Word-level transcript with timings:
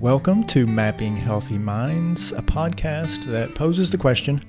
Welcome 0.00 0.44
to 0.44 0.66
Mapping 0.66 1.14
Healthy 1.14 1.58
Minds, 1.58 2.32
a 2.32 2.40
podcast 2.40 3.24
that 3.26 3.54
poses 3.54 3.90
the 3.90 3.98
question 3.98 4.42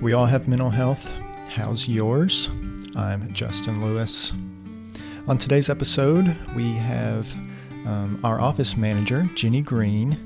We 0.00 0.14
all 0.14 0.24
have 0.24 0.48
mental 0.48 0.70
health. 0.70 1.12
How's 1.50 1.86
yours? 1.86 2.48
I'm 2.96 3.30
Justin 3.34 3.84
Lewis. 3.84 4.32
On 5.28 5.36
today's 5.36 5.68
episode, 5.68 6.34
we 6.56 6.72
have 6.72 7.30
um, 7.84 8.18
our 8.24 8.40
office 8.40 8.74
manager, 8.74 9.28
Jenny 9.34 9.60
Green. 9.60 10.18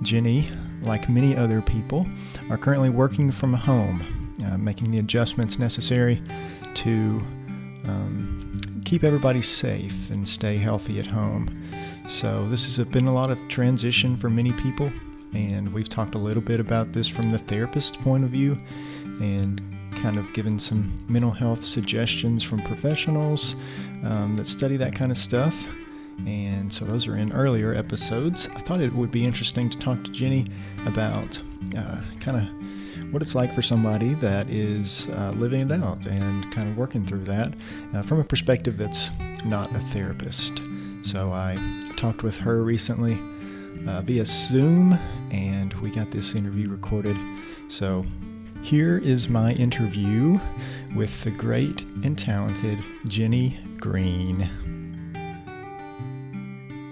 Jenny, 0.00 0.48
like 0.80 1.10
many 1.10 1.36
other 1.36 1.60
people, 1.60 2.06
are 2.48 2.56
currently 2.56 2.88
working 2.88 3.30
from 3.30 3.52
home, 3.52 4.34
uh, 4.46 4.56
making 4.56 4.90
the 4.90 5.00
adjustments 5.00 5.58
necessary 5.58 6.22
to 6.72 6.90
um, 7.84 8.58
keep 8.86 9.04
everybody 9.04 9.42
safe 9.42 10.08
and 10.08 10.26
stay 10.26 10.56
healthy 10.56 10.98
at 10.98 11.08
home. 11.08 11.62
So, 12.06 12.46
this 12.48 12.76
has 12.76 12.86
been 12.86 13.06
a 13.06 13.14
lot 13.14 13.30
of 13.30 13.38
transition 13.48 14.18
for 14.18 14.28
many 14.28 14.52
people, 14.52 14.92
and 15.32 15.72
we've 15.72 15.88
talked 15.88 16.14
a 16.14 16.18
little 16.18 16.42
bit 16.42 16.60
about 16.60 16.92
this 16.92 17.08
from 17.08 17.30
the 17.30 17.38
therapist's 17.38 17.96
point 17.96 18.24
of 18.24 18.30
view 18.30 18.58
and 19.20 19.62
kind 20.02 20.18
of 20.18 20.30
given 20.34 20.58
some 20.58 20.92
mental 21.08 21.30
health 21.30 21.64
suggestions 21.64 22.42
from 22.42 22.60
professionals 22.60 23.56
um, 24.04 24.36
that 24.36 24.46
study 24.46 24.76
that 24.76 24.94
kind 24.94 25.10
of 25.10 25.16
stuff. 25.16 25.66
And 26.26 26.70
so, 26.72 26.84
those 26.84 27.06
are 27.06 27.16
in 27.16 27.32
earlier 27.32 27.74
episodes. 27.74 28.48
I 28.54 28.60
thought 28.60 28.82
it 28.82 28.92
would 28.92 29.10
be 29.10 29.24
interesting 29.24 29.70
to 29.70 29.78
talk 29.78 30.04
to 30.04 30.10
Jenny 30.10 30.44
about 30.86 31.40
uh, 31.74 32.02
kind 32.20 32.36
of 32.36 33.12
what 33.14 33.22
it's 33.22 33.34
like 33.34 33.52
for 33.54 33.62
somebody 33.62 34.12
that 34.14 34.50
is 34.50 35.08
uh, 35.08 35.32
living 35.36 35.70
it 35.70 35.72
out 35.72 36.04
and 36.04 36.52
kind 36.52 36.68
of 36.68 36.76
working 36.76 37.06
through 37.06 37.24
that 37.24 37.54
uh, 37.94 38.02
from 38.02 38.20
a 38.20 38.24
perspective 38.24 38.76
that's 38.76 39.10
not 39.46 39.74
a 39.74 39.78
therapist. 39.78 40.60
So 41.02 41.32
I 41.32 41.56
talked 42.04 42.22
with 42.22 42.36
her 42.36 42.62
recently 42.62 43.18
uh, 43.88 44.02
via 44.02 44.26
Zoom, 44.26 44.92
and 45.30 45.72
we 45.80 45.88
got 45.88 46.10
this 46.10 46.34
interview 46.34 46.68
recorded. 46.68 47.16
So 47.68 48.04
here 48.60 48.98
is 48.98 49.30
my 49.30 49.52
interview 49.52 50.38
with 50.94 51.24
the 51.24 51.30
great 51.30 51.84
and 52.04 52.18
talented 52.18 52.78
Jenny 53.06 53.58
Green. 53.78 54.50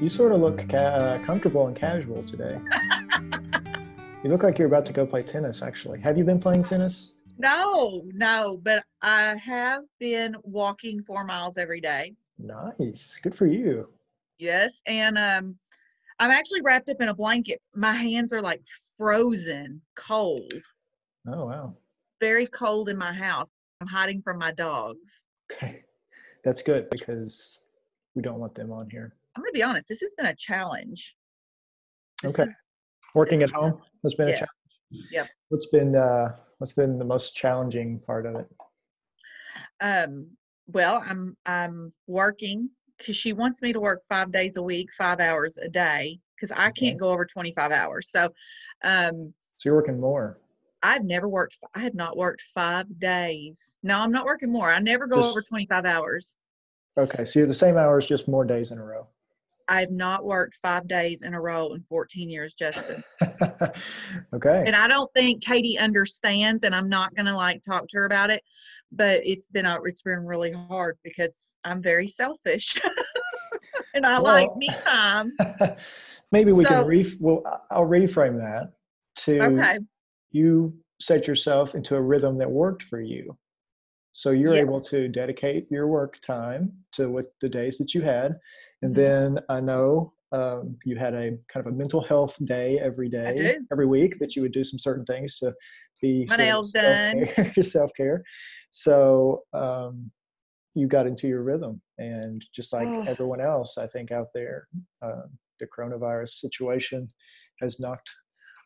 You 0.00 0.08
sort 0.08 0.32
of 0.32 0.40
look 0.40 0.66
ca- 0.66 0.78
uh, 0.78 1.18
comfortable 1.26 1.66
and 1.66 1.76
casual 1.76 2.22
today. 2.22 2.58
you 4.24 4.30
look 4.30 4.42
like 4.42 4.58
you're 4.58 4.68
about 4.68 4.86
to 4.86 4.94
go 4.94 5.04
play 5.04 5.22
tennis, 5.22 5.60
actually. 5.60 6.00
Have 6.00 6.16
you 6.16 6.24
been 6.24 6.40
playing 6.40 6.64
tennis? 6.64 7.12
No, 7.36 8.00
no, 8.14 8.60
but 8.62 8.82
I 9.02 9.34
have 9.34 9.82
been 10.00 10.36
walking 10.42 11.02
four 11.02 11.22
miles 11.24 11.58
every 11.58 11.82
day. 11.82 12.14
Nice. 12.38 13.18
Good 13.22 13.34
for 13.34 13.44
you. 13.44 13.88
Yes, 14.42 14.82
and 14.86 15.16
um, 15.16 15.56
I'm 16.18 16.32
actually 16.32 16.62
wrapped 16.62 16.88
up 16.88 17.00
in 17.00 17.08
a 17.08 17.14
blanket. 17.14 17.62
My 17.76 17.92
hands 17.92 18.32
are 18.32 18.42
like 18.42 18.60
frozen 18.98 19.80
cold. 19.94 20.52
Oh 21.28 21.46
wow. 21.46 21.76
Very 22.20 22.46
cold 22.46 22.88
in 22.88 22.96
my 22.98 23.12
house. 23.12 23.48
I'm 23.80 23.86
hiding 23.86 24.20
from 24.20 24.38
my 24.38 24.50
dogs. 24.50 25.26
Okay. 25.52 25.84
That's 26.44 26.60
good 26.60 26.90
because 26.90 27.66
we 28.16 28.22
don't 28.22 28.40
want 28.40 28.56
them 28.56 28.72
on 28.72 28.90
here. 28.90 29.14
I'm 29.36 29.42
gonna 29.42 29.52
be 29.52 29.62
honest. 29.62 29.86
This 29.86 30.00
has 30.00 30.12
been 30.16 30.26
a 30.26 30.34
challenge. 30.34 31.16
This 32.22 32.32
Okay. 32.32 32.42
is- 32.50 32.56
Working 33.14 33.42
at 33.44 33.50
home 33.50 33.80
has 34.02 34.14
been 34.16 34.28
a 34.28 34.32
Yeah. 34.32 34.36
challenge. 34.38 35.10
Yep. 35.12 35.28
What's 35.50 35.66
been 35.68 35.94
uh 35.94 36.36
what's 36.58 36.74
been 36.74 36.98
the 36.98 37.04
most 37.04 37.36
challenging 37.36 38.00
part 38.00 38.26
of 38.26 38.34
it? 38.34 38.48
um, 39.80 40.36
well, 40.66 40.96
I'm 41.06 41.36
I'm 41.46 41.92
working 42.08 42.70
because 43.02 43.16
she 43.16 43.32
wants 43.32 43.60
me 43.60 43.72
to 43.72 43.80
work 43.80 44.02
five 44.08 44.30
days 44.30 44.56
a 44.56 44.62
week, 44.62 44.90
five 44.96 45.18
hours 45.20 45.56
a 45.56 45.68
day, 45.68 46.20
because 46.36 46.56
I 46.56 46.70
can't 46.70 46.98
go 46.98 47.10
over 47.10 47.24
25 47.26 47.72
hours. 47.72 48.08
So, 48.10 48.30
um, 48.84 49.34
So 49.56 49.68
you're 49.68 49.74
working 49.74 50.00
more. 50.00 50.38
I've 50.84 51.04
never 51.04 51.28
worked. 51.28 51.58
I 51.74 51.80
have 51.80 51.94
not 51.94 52.16
worked 52.16 52.42
five 52.54 52.86
days. 52.98 53.74
No, 53.82 53.98
I'm 54.00 54.12
not 54.12 54.24
working 54.24 54.50
more. 54.50 54.70
I 54.70 54.78
never 54.78 55.06
go 55.06 55.16
Just- 55.16 55.30
over 55.30 55.42
25 55.42 55.84
hours. 55.84 56.36
Okay, 56.98 57.24
so 57.24 57.38
you're 57.38 57.48
the 57.48 57.54
same 57.54 57.76
hours, 57.76 58.06
just 58.06 58.28
more 58.28 58.44
days 58.44 58.70
in 58.70 58.78
a 58.78 58.84
row. 58.84 59.06
I've 59.68 59.90
not 59.90 60.24
worked 60.24 60.56
five 60.62 60.86
days 60.88 61.22
in 61.22 61.34
a 61.34 61.40
row 61.40 61.72
in 61.72 61.82
14 61.88 62.28
years, 62.28 62.54
Justin. 62.54 63.02
okay. 64.34 64.64
and 64.66 64.74
I 64.76 64.88
don't 64.88 65.12
think 65.14 65.42
Katie 65.42 65.78
understands, 65.78 66.64
and 66.64 66.74
I'm 66.74 66.88
not 66.88 67.14
gonna 67.14 67.36
like 67.36 67.62
talk 67.62 67.88
to 67.88 67.98
her 67.98 68.04
about 68.06 68.30
it. 68.30 68.42
But 68.90 69.20
it's 69.24 69.46
been 69.46 69.64
a, 69.66 69.78
it's 69.84 70.02
been 70.02 70.26
really 70.26 70.52
hard 70.52 70.98
because 71.02 71.54
I'm 71.64 71.82
very 71.82 72.06
selfish, 72.06 72.80
and 73.94 74.04
I 74.04 74.18
like 74.18 74.54
me 74.56 74.68
time. 74.84 75.32
Maybe 76.32 76.52
we 76.52 76.64
So- 76.64 76.70
can 76.70 76.86
ref 76.86 77.12
well 77.20 77.42
I'll 77.70 77.86
reframe 77.86 78.38
that 78.38 78.72
to 79.24 79.40
Okay. 79.42 79.78
you 80.30 80.76
set 81.00 81.26
yourself 81.26 81.74
into 81.74 81.96
a 81.96 82.00
rhythm 82.00 82.38
that 82.38 82.50
worked 82.50 82.82
for 82.84 83.00
you. 83.00 83.36
So 84.12 84.30
you're 84.30 84.54
able 84.54 84.80
to 84.82 85.08
dedicate 85.08 85.70
your 85.70 85.88
work 85.88 86.20
time 86.20 86.72
to 86.92 87.08
what 87.08 87.32
the 87.40 87.48
days 87.48 87.78
that 87.78 87.94
you 87.94 88.02
had. 88.02 88.38
And 88.82 88.92
Mhm. 88.92 88.96
then 88.96 89.38
I 89.48 89.60
know 89.60 90.12
um, 90.32 90.78
you 90.84 90.96
had 90.96 91.14
a 91.14 91.38
kind 91.48 91.66
of 91.66 91.72
a 91.72 91.76
mental 91.76 92.00
health 92.02 92.36
day 92.44 92.78
every 92.78 93.08
day, 93.08 93.58
every 93.70 93.86
week 93.86 94.18
that 94.18 94.34
you 94.34 94.40
would 94.42 94.52
do 94.52 94.64
some 94.64 94.78
certain 94.78 95.04
things 95.04 95.38
to 95.38 95.54
be 96.00 96.26
My 96.28 96.36
nails 96.36 96.72
done. 96.72 97.26
self-care- 97.26 97.54
self-care. 97.64 98.24
So 98.70 99.44
um, 99.52 100.10
you 100.74 100.86
got 100.88 101.06
into 101.06 101.28
your 101.28 101.42
rhythm 101.42 101.82
and 101.98 102.42
just 102.54 102.72
like 102.72 102.88
Oh. 102.88 103.04
everyone 103.06 103.40
else, 103.42 103.76
I 103.76 103.86
think 103.86 104.10
out 104.10 104.28
there, 104.34 104.68
uh, 105.02 105.22
the 105.60 105.66
coronavirus 105.66 106.30
situation 106.40 107.12
has 107.60 107.78
knocked 107.78 108.10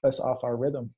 us 0.04 0.18
off 0.20 0.44
our 0.44 0.56
rhythm. 0.56 0.94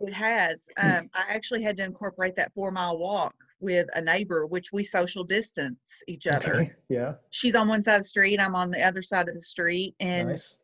It 0.00 0.12
has. 0.14 0.66
Um, 0.78 1.08
I 1.14 1.24
actually 1.28 1.62
had 1.62 1.76
to 1.76 1.84
incorporate 1.84 2.36
that 2.36 2.52
four 2.54 2.70
mile 2.70 2.98
walk 2.98 3.34
with 3.60 3.88
a 3.94 4.00
neighbor, 4.00 4.46
which 4.46 4.72
we 4.72 4.84
social 4.84 5.24
distance 5.24 5.78
each 6.08 6.26
other. 6.26 6.54
Okay. 6.54 6.72
Yeah. 6.90 7.14
She's 7.30 7.56
on 7.56 7.66
one 7.66 7.82
side 7.82 7.96
of 7.96 8.02
the 8.02 8.08
street, 8.08 8.40
I'm 8.40 8.54
on 8.54 8.70
the 8.70 8.82
other 8.82 9.02
side 9.02 9.28
of 9.28 9.34
the 9.34 9.40
street, 9.40 9.96
and 10.00 10.28
nice. 10.28 10.62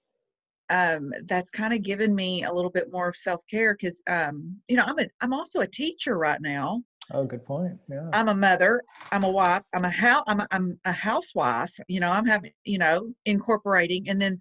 um, 0.68 1.12
that's 1.24 1.50
kind 1.50 1.72
of 1.72 1.82
given 1.82 2.14
me 2.14 2.44
a 2.44 2.52
little 2.52 2.70
bit 2.70 2.92
more 2.92 3.08
of 3.08 3.16
self 3.16 3.40
care 3.50 3.74
because 3.74 4.00
um, 4.06 4.56
you 4.68 4.76
know 4.76 4.84
I'm 4.86 4.98
a 4.98 5.08
I'm 5.22 5.32
also 5.32 5.60
a 5.60 5.66
teacher 5.66 6.18
right 6.18 6.40
now. 6.40 6.82
Oh, 7.12 7.24
good 7.24 7.44
point. 7.44 7.76
Yeah. 7.88 8.08
I'm 8.12 8.28
a 8.28 8.34
mother. 8.34 8.82
I'm 9.10 9.24
a 9.24 9.30
wife. 9.30 9.62
I'm 9.74 9.84
a 9.84 9.90
house. 9.90 10.22
I'm 10.28 10.40
a, 10.40 10.46
I'm 10.52 10.78
a 10.84 10.92
housewife. 10.92 11.72
You 11.88 11.98
know, 11.98 12.10
I'm 12.10 12.26
having 12.26 12.52
you 12.64 12.78
know 12.78 13.12
incorporating, 13.24 14.08
and 14.08 14.20
then 14.20 14.38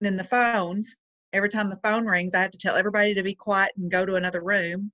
then 0.00 0.16
the 0.16 0.24
phones. 0.24 0.96
Every 1.34 1.50
time 1.50 1.68
the 1.68 1.80
phone 1.84 2.06
rings, 2.06 2.32
I 2.34 2.40
have 2.40 2.52
to 2.52 2.58
tell 2.58 2.76
everybody 2.76 3.12
to 3.12 3.22
be 3.22 3.34
quiet 3.34 3.72
and 3.76 3.90
go 3.90 4.06
to 4.06 4.14
another 4.14 4.42
room. 4.42 4.90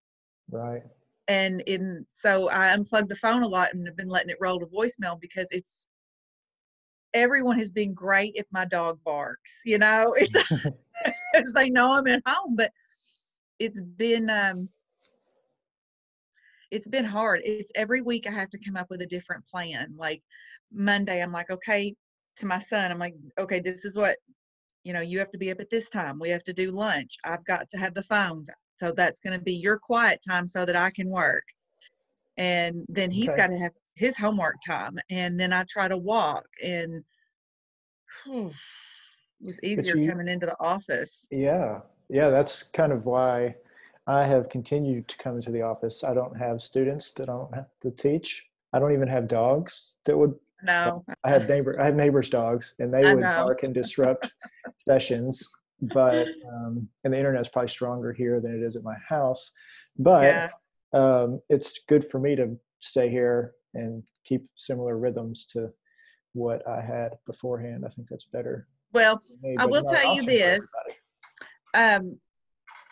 right. 0.50 0.82
And 1.28 1.62
in 1.62 2.06
so 2.12 2.50
I 2.50 2.76
unplug 2.76 3.08
the 3.08 3.16
phone 3.16 3.42
a 3.42 3.48
lot 3.48 3.72
and 3.72 3.86
have 3.86 3.96
been 3.96 4.08
letting 4.08 4.30
it 4.30 4.36
roll 4.40 4.60
to 4.60 4.66
voicemail 4.66 5.18
because 5.20 5.46
it's 5.50 5.86
everyone 7.14 7.58
has 7.58 7.70
been 7.70 7.94
great 7.94 8.32
if 8.34 8.46
my 8.52 8.64
dog 8.64 8.98
barks. 9.04 9.62
You 9.64 9.78
know, 9.78 10.14
it's 10.18 10.36
they 11.54 11.70
know 11.70 11.92
I'm 11.92 12.06
at 12.06 12.22
home, 12.26 12.56
but 12.56 12.72
it's 13.58 13.80
been 13.80 14.28
um 14.30 14.68
it's 16.70 16.88
been 16.88 17.04
hard. 17.04 17.40
It's 17.44 17.70
every 17.74 18.02
week 18.02 18.26
I 18.26 18.32
have 18.32 18.50
to 18.50 18.58
come 18.58 18.76
up 18.76 18.88
with 18.90 19.00
a 19.02 19.06
different 19.06 19.44
plan. 19.46 19.94
Like 19.96 20.22
Monday, 20.72 21.22
I'm 21.22 21.32
like, 21.32 21.50
okay, 21.50 21.94
to 22.36 22.46
my 22.46 22.58
son, 22.58 22.90
I'm 22.90 22.98
like, 22.98 23.14
okay, 23.38 23.60
this 23.60 23.84
is 23.84 23.96
what 23.96 24.16
you 24.82 24.92
know, 24.92 25.00
you 25.00 25.18
have 25.18 25.30
to 25.30 25.38
be 25.38 25.50
up 25.50 25.60
at 25.60 25.70
this 25.70 25.88
time. 25.88 26.18
We 26.18 26.28
have 26.28 26.44
to 26.44 26.52
do 26.52 26.70
lunch. 26.70 27.16
I've 27.24 27.44
got 27.46 27.70
to 27.70 27.78
have 27.78 27.94
the 27.94 28.02
phones. 28.02 28.50
So 28.78 28.92
that's 28.92 29.20
going 29.20 29.38
to 29.38 29.44
be 29.44 29.54
your 29.54 29.78
quiet 29.78 30.20
time 30.26 30.46
so 30.46 30.64
that 30.64 30.76
I 30.76 30.90
can 30.90 31.08
work. 31.10 31.44
And 32.36 32.84
then 32.88 33.10
he's 33.10 33.28
Okay. 33.28 33.36
got 33.36 33.46
to 33.48 33.58
have 33.58 33.72
his 33.94 34.16
homework 34.16 34.56
time. 34.66 34.98
And 35.10 35.38
then 35.38 35.52
I 35.52 35.64
try 35.68 35.88
to 35.88 35.96
walk 35.96 36.46
and 36.62 37.04
hmm. 38.24 38.48
it 39.40 39.46
was 39.46 39.60
easier 39.62 39.96
you- 39.96 40.10
coming 40.10 40.28
into 40.28 40.46
the 40.46 40.56
office. 40.60 41.26
Yeah. 41.30 41.81
Yeah. 42.08 42.31
That's 42.31 42.62
kind 42.62 42.93
of 42.93 43.04
why 43.06 43.56
I 44.06 44.25
have 44.26 44.49
continued 44.49 45.08
to 45.08 45.16
come 45.19 45.37
into 45.37 45.50
the 45.50 45.62
office. 45.62 46.04
I 46.04 46.12
don't 46.14 46.37
have 46.37 46.60
students 46.60 47.12
that 47.12 47.28
I 47.28 47.32
don't 47.32 47.54
have 47.54 47.69
to 47.82 47.90
teach. 47.90 48.46
I 48.72 48.78
don't 48.81 48.93
even 48.93 49.08
have 49.08 49.28
dogs 49.28 49.96
that 50.04 50.19
would. 50.19 50.34
No, 50.62 51.04
I 51.22 51.31
have 51.31 51.49
neighbor. 51.49 51.78
I 51.78 51.84
have 51.84 51.94
neighbors' 51.94 52.31
dogs, 52.31 52.75
and 52.78 52.93
they 52.93 53.04
I 53.04 53.12
would 53.14 53.22
know. 53.22 53.37
bark 53.37 53.62
and 53.64 53.75
disrupt 53.75 54.32
sessions. 54.88 55.46
But 55.81 56.29
um, 56.53 56.88
and 57.05 57.12
the 57.12 57.19
internet's 57.19 57.49
probably 57.49 57.69
stronger 57.69 58.12
here 58.12 58.41
than 58.41 58.55
it 58.55 58.62
is 58.67 58.76
at 58.76 58.82
my 58.82 58.97
house. 59.06 59.50
But 59.99 60.23
yeah. 60.25 60.49
um, 60.93 61.41
it's 61.49 61.81
good 61.88 62.05
for 62.09 62.19
me 62.19 62.37
to 62.37 62.56
stay 62.81 63.09
here 63.11 63.53
and 63.75 64.03
keep 64.25 64.47
similar 64.56 64.99
rhythms 64.99 65.47
to 65.53 65.71
what 66.32 66.67
I 66.69 66.81
had 66.81 67.11
beforehand. 67.26 67.85
I 67.85 67.88
think 67.88 68.09
that's 68.09 68.26
better. 68.26 68.67
Well, 68.93 69.21
me, 69.43 69.56
I 69.59 69.67
will 69.67 69.82
tell 69.85 70.15
you 70.15 70.25
this. 70.25 70.67
um 71.75 72.17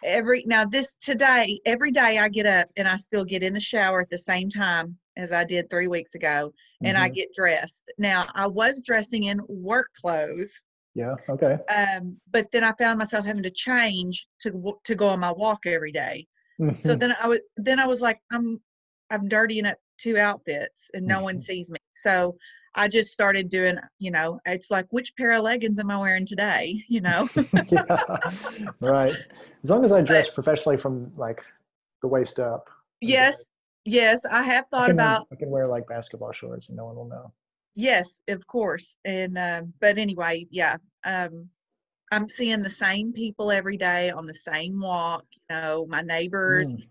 every 0.04 0.42
now 0.46 0.64
this 0.64 0.96
today 0.96 1.60
every 1.64 1.92
day 1.92 2.18
i 2.18 2.28
get 2.28 2.44
up 2.46 2.68
and 2.76 2.88
i 2.88 2.96
still 2.96 3.24
get 3.24 3.42
in 3.44 3.52
the 3.52 3.60
shower 3.60 4.00
at 4.00 4.10
the 4.10 4.18
same 4.18 4.50
time 4.50 4.96
as 5.16 5.30
i 5.30 5.44
did 5.44 5.70
three 5.70 5.86
weeks 5.86 6.16
ago 6.16 6.52
and 6.82 6.98
i 6.98 7.08
Mhm. 7.08 7.14
get 7.14 7.32
dressed 7.32 7.92
now 7.98 8.26
i 8.34 8.44
was 8.44 8.80
dressing 8.82 9.24
in 9.24 9.40
work 9.46 9.90
clothes 10.00 10.52
Yeah. 10.94 11.14
Okay. 11.28 11.58
Um, 11.74 12.20
but 12.30 12.50
then 12.50 12.64
I 12.64 12.72
found 12.72 12.98
myself 12.98 13.24
having 13.24 13.42
to 13.44 13.50
change 13.50 14.28
to 14.40 14.78
to 14.84 14.94
go 14.94 15.08
on 15.08 15.20
my 15.20 15.32
walk 15.32 15.60
every 15.66 15.92
day. 15.92 16.26
So 16.80 16.94
Mhm. 16.94 17.00
then 17.00 17.16
I 17.20 17.28
was 17.28 17.40
then 17.56 17.78
I 17.78 17.86
was 17.86 18.00
like, 18.00 18.20
I'm 18.30 18.60
I'm 19.10 19.28
dirtying 19.28 19.66
up 19.66 19.78
two 19.98 20.18
outfits 20.18 20.90
and 20.94 21.06
no 21.06 21.22
one 21.22 21.36
Mhm. 21.36 21.42
sees 21.42 21.70
me. 21.70 21.78
So 21.94 22.36
I 22.74 22.88
just 22.88 23.12
started 23.12 23.48
doing, 23.50 23.78
you 23.98 24.10
know, 24.10 24.40
it's 24.46 24.70
like 24.70 24.86
which 24.90 25.14
pair 25.16 25.32
of 25.32 25.42
leggings 25.44 25.78
am 25.78 25.90
I 25.90 25.96
wearing 25.98 26.26
today? 26.26 26.82
You 26.88 27.00
know? 27.00 27.28
yeah. 27.70 27.96
Right. 28.80 29.14
As 29.62 29.70
long 29.70 29.84
as 29.84 29.92
I 29.92 30.00
dress 30.02 30.30
professionally 30.30 30.76
from 30.78 31.12
like 31.16 31.44
the 32.00 32.08
waist 32.08 32.38
up. 32.40 32.68
I'm 32.68 33.08
good. 33.08 33.08
yes, 33.08 33.50
yes, 33.84 34.24
I 34.24 34.42
have 34.42 34.64
I 34.66 34.68
thought 34.68 34.86
can, 34.86 34.96
about 34.96 35.26
I 35.32 35.36
can 35.36 35.50
wear 35.50 35.66
like 35.68 35.86
basketball 35.86 36.32
shorts 36.32 36.68
and 36.68 36.76
no 36.76 36.86
one 36.86 36.96
will 36.96 37.08
know. 37.08 37.32
Yes, 37.74 38.20
of 38.28 38.46
course. 38.46 38.96
And 39.04 39.38
um, 39.38 39.72
but 39.80 39.98
anyway, 39.98 40.46
yeah. 40.50 40.76
Um 41.04 41.48
I'm 42.12 42.28
seeing 42.28 42.62
the 42.62 42.68
same 42.70 43.12
people 43.14 43.50
every 43.50 43.78
day 43.78 44.10
on 44.10 44.26
the 44.26 44.34
same 44.34 44.78
walk. 44.80 45.24
You 45.48 45.56
know, 45.56 45.86
my 45.88 46.02
neighbors. 46.02 46.74
Mm. 46.74 46.86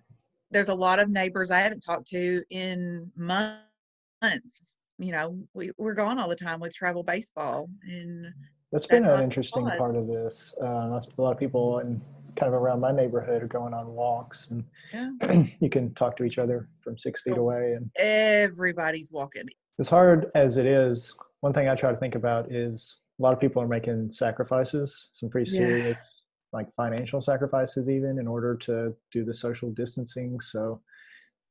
There's 0.49 0.69
a 0.69 0.75
lot 0.75 0.99
of 0.99 1.09
neighbors 1.09 1.51
I 1.51 1.59
haven't 1.59 1.81
talked 1.81 2.07
to 2.09 2.43
in 2.49 3.09
months. 3.15 4.77
You 4.97 5.11
know, 5.11 5.39
we, 5.53 5.71
we're 5.77 5.93
gone 5.93 6.19
all 6.19 6.27
the 6.27 6.35
time 6.35 6.59
with 6.59 6.75
travel 6.75 7.03
baseball. 7.03 7.69
And 7.87 8.27
That's 8.71 8.85
been 8.85 9.03
That's 9.03 9.19
an 9.19 9.23
interesting 9.23 9.63
was. 9.63 9.75
part 9.75 9.95
of 9.95 10.07
this. 10.07 10.53
Uh, 10.61 10.65
a 10.65 11.21
lot 11.21 11.31
of 11.31 11.37
people 11.37 11.79
in 11.79 12.01
kind 12.35 12.53
of 12.53 12.59
around 12.59 12.79
my 12.81 12.91
neighborhood 12.91 13.41
are 13.43 13.47
going 13.47 13.73
on 13.73 13.87
walks, 13.93 14.49
and 14.49 14.63
Yeah. 14.93 15.11
you 15.59 15.69
can 15.69 15.93
talk 15.93 16.17
to 16.17 16.23
each 16.23 16.37
other 16.37 16.67
from 16.83 16.97
six 16.97 17.21
feet 17.21 17.37
Oh. 17.37 17.41
away. 17.41 17.73
And 17.73 17.89
everybody's 17.95 19.11
walking. 19.11 19.47
As 19.81 19.89
hard 19.89 20.29
as 20.35 20.57
it 20.57 20.67
is, 20.67 21.17
one 21.39 21.53
thing 21.53 21.67
I 21.67 21.73
try 21.73 21.89
to 21.89 21.97
think 21.97 22.13
about 22.13 22.51
is 22.51 23.01
a 23.19 23.23
lot 23.23 23.33
of 23.33 23.39
people 23.39 23.61
are 23.63 23.67
making 23.67 24.11
sacrifices, 24.11 25.09
some 25.13 25.27
pretty 25.27 25.49
Yeah. 25.51 25.57
serious, 25.57 26.23
like 26.53 26.67
financial 26.75 27.19
sacrifices, 27.19 27.89
even 27.89 28.19
in 28.19 28.27
order 28.27 28.55
to 28.57 28.95
do 29.11 29.25
the 29.25 29.33
social 29.33 29.71
distancing. 29.71 30.39
So, 30.39 30.81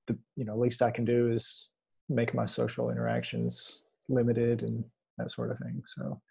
the 0.06 0.17
you 0.37 0.44
know 0.44 0.56
least 0.56 0.81
I 0.81 0.93
can 0.93 1.05
do 1.05 1.31
is 1.32 1.71
make 2.09 2.32
my 2.32 2.47
social 2.47 2.91
interactions 2.91 3.85
limited 4.09 4.62
and 4.62 4.85
that 5.19 5.32
sort 5.32 5.50
of 5.50 5.59
thing. 5.59 5.82
So, 5.87 6.23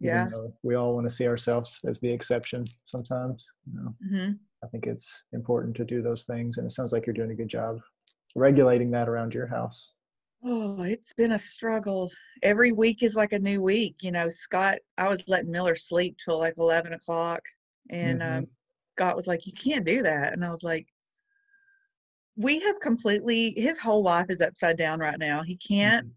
Yeah. 0.00 0.30
we 0.62 0.74
all 0.74 0.94
want 0.94 1.06
to 1.08 1.14
see 1.14 1.26
ourselves 1.28 1.80
as 1.84 2.00
the 2.00 2.10
exception 2.10 2.64
sometimes, 2.86 3.46
you 3.66 3.74
know, 3.78 3.94
hmm 4.08 4.32
I 4.64 4.68
think 4.68 4.86
it's 4.86 5.24
important 5.32 5.76
to 5.76 5.84
do 5.84 6.00
those 6.00 6.24
things. 6.24 6.56
And 6.56 6.66
it 6.66 6.70
sounds 6.72 6.92
like 6.92 7.04
you're 7.04 7.20
doing 7.20 7.32
a 7.32 7.40
good 7.42 7.48
job 7.48 7.80
regulating 8.36 8.90
that 8.92 9.08
around 9.08 9.34
your 9.34 9.48
house. 9.48 9.94
Oh, 10.44 10.82
it's 10.82 11.12
been 11.12 11.32
a 11.32 11.38
struggle. 11.38 12.10
Every 12.42 12.72
week 12.72 13.02
is 13.02 13.14
like 13.14 13.32
a 13.32 13.38
new 13.38 13.62
week. 13.62 13.96
You 14.02 14.10
know, 14.10 14.28
Scott, 14.28 14.78
I 14.98 15.08
was 15.08 15.22
letting 15.28 15.50
Miller 15.52 15.76
sleep 15.76 16.16
till 16.18 16.38
like 16.38 16.54
11 16.58 16.92
o'clock. 16.92 17.42
And 17.90 18.20
Mhm. 18.20 18.38
um, 18.38 18.46
Scott 18.96 19.16
was 19.16 19.26
like, 19.26 19.46
You 19.46 19.52
can't 19.52 19.84
do 19.84 20.02
that. 20.02 20.32
And 20.32 20.44
I 20.44 20.50
was 20.50 20.62
like, 20.62 20.86
We 22.36 22.58
have 22.60 22.80
completely, 22.80 23.52
his 23.56 23.78
whole 23.78 24.02
life 24.02 24.26
is 24.30 24.40
upside 24.40 24.76
down 24.76 24.98
right 25.00 25.18
now. 25.18 25.42
He 25.42 25.56
can't 25.56 26.06
Mhm. 26.06 26.12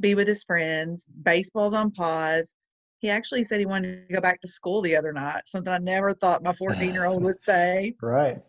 be 0.00 0.14
with 0.14 0.28
his 0.28 0.44
friends. 0.44 1.06
Baseball's 1.06 1.74
on 1.74 1.90
pause. 1.90 2.54
He 3.00 3.10
actually 3.10 3.44
said 3.44 3.58
he 3.60 3.66
wanted 3.66 4.06
to 4.08 4.14
go 4.14 4.20
back 4.20 4.40
to 4.42 4.48
school 4.48 4.80
the 4.80 4.96
other 4.96 5.12
night, 5.12 5.42
something 5.46 5.72
I 5.72 5.78
never 5.78 6.14
thought 6.14 6.42
my 6.42 6.52
14 6.54 6.94
year 6.94 7.04
old 7.06 7.22
would 7.24 7.40
say. 7.40 7.96
Right. 8.00 8.40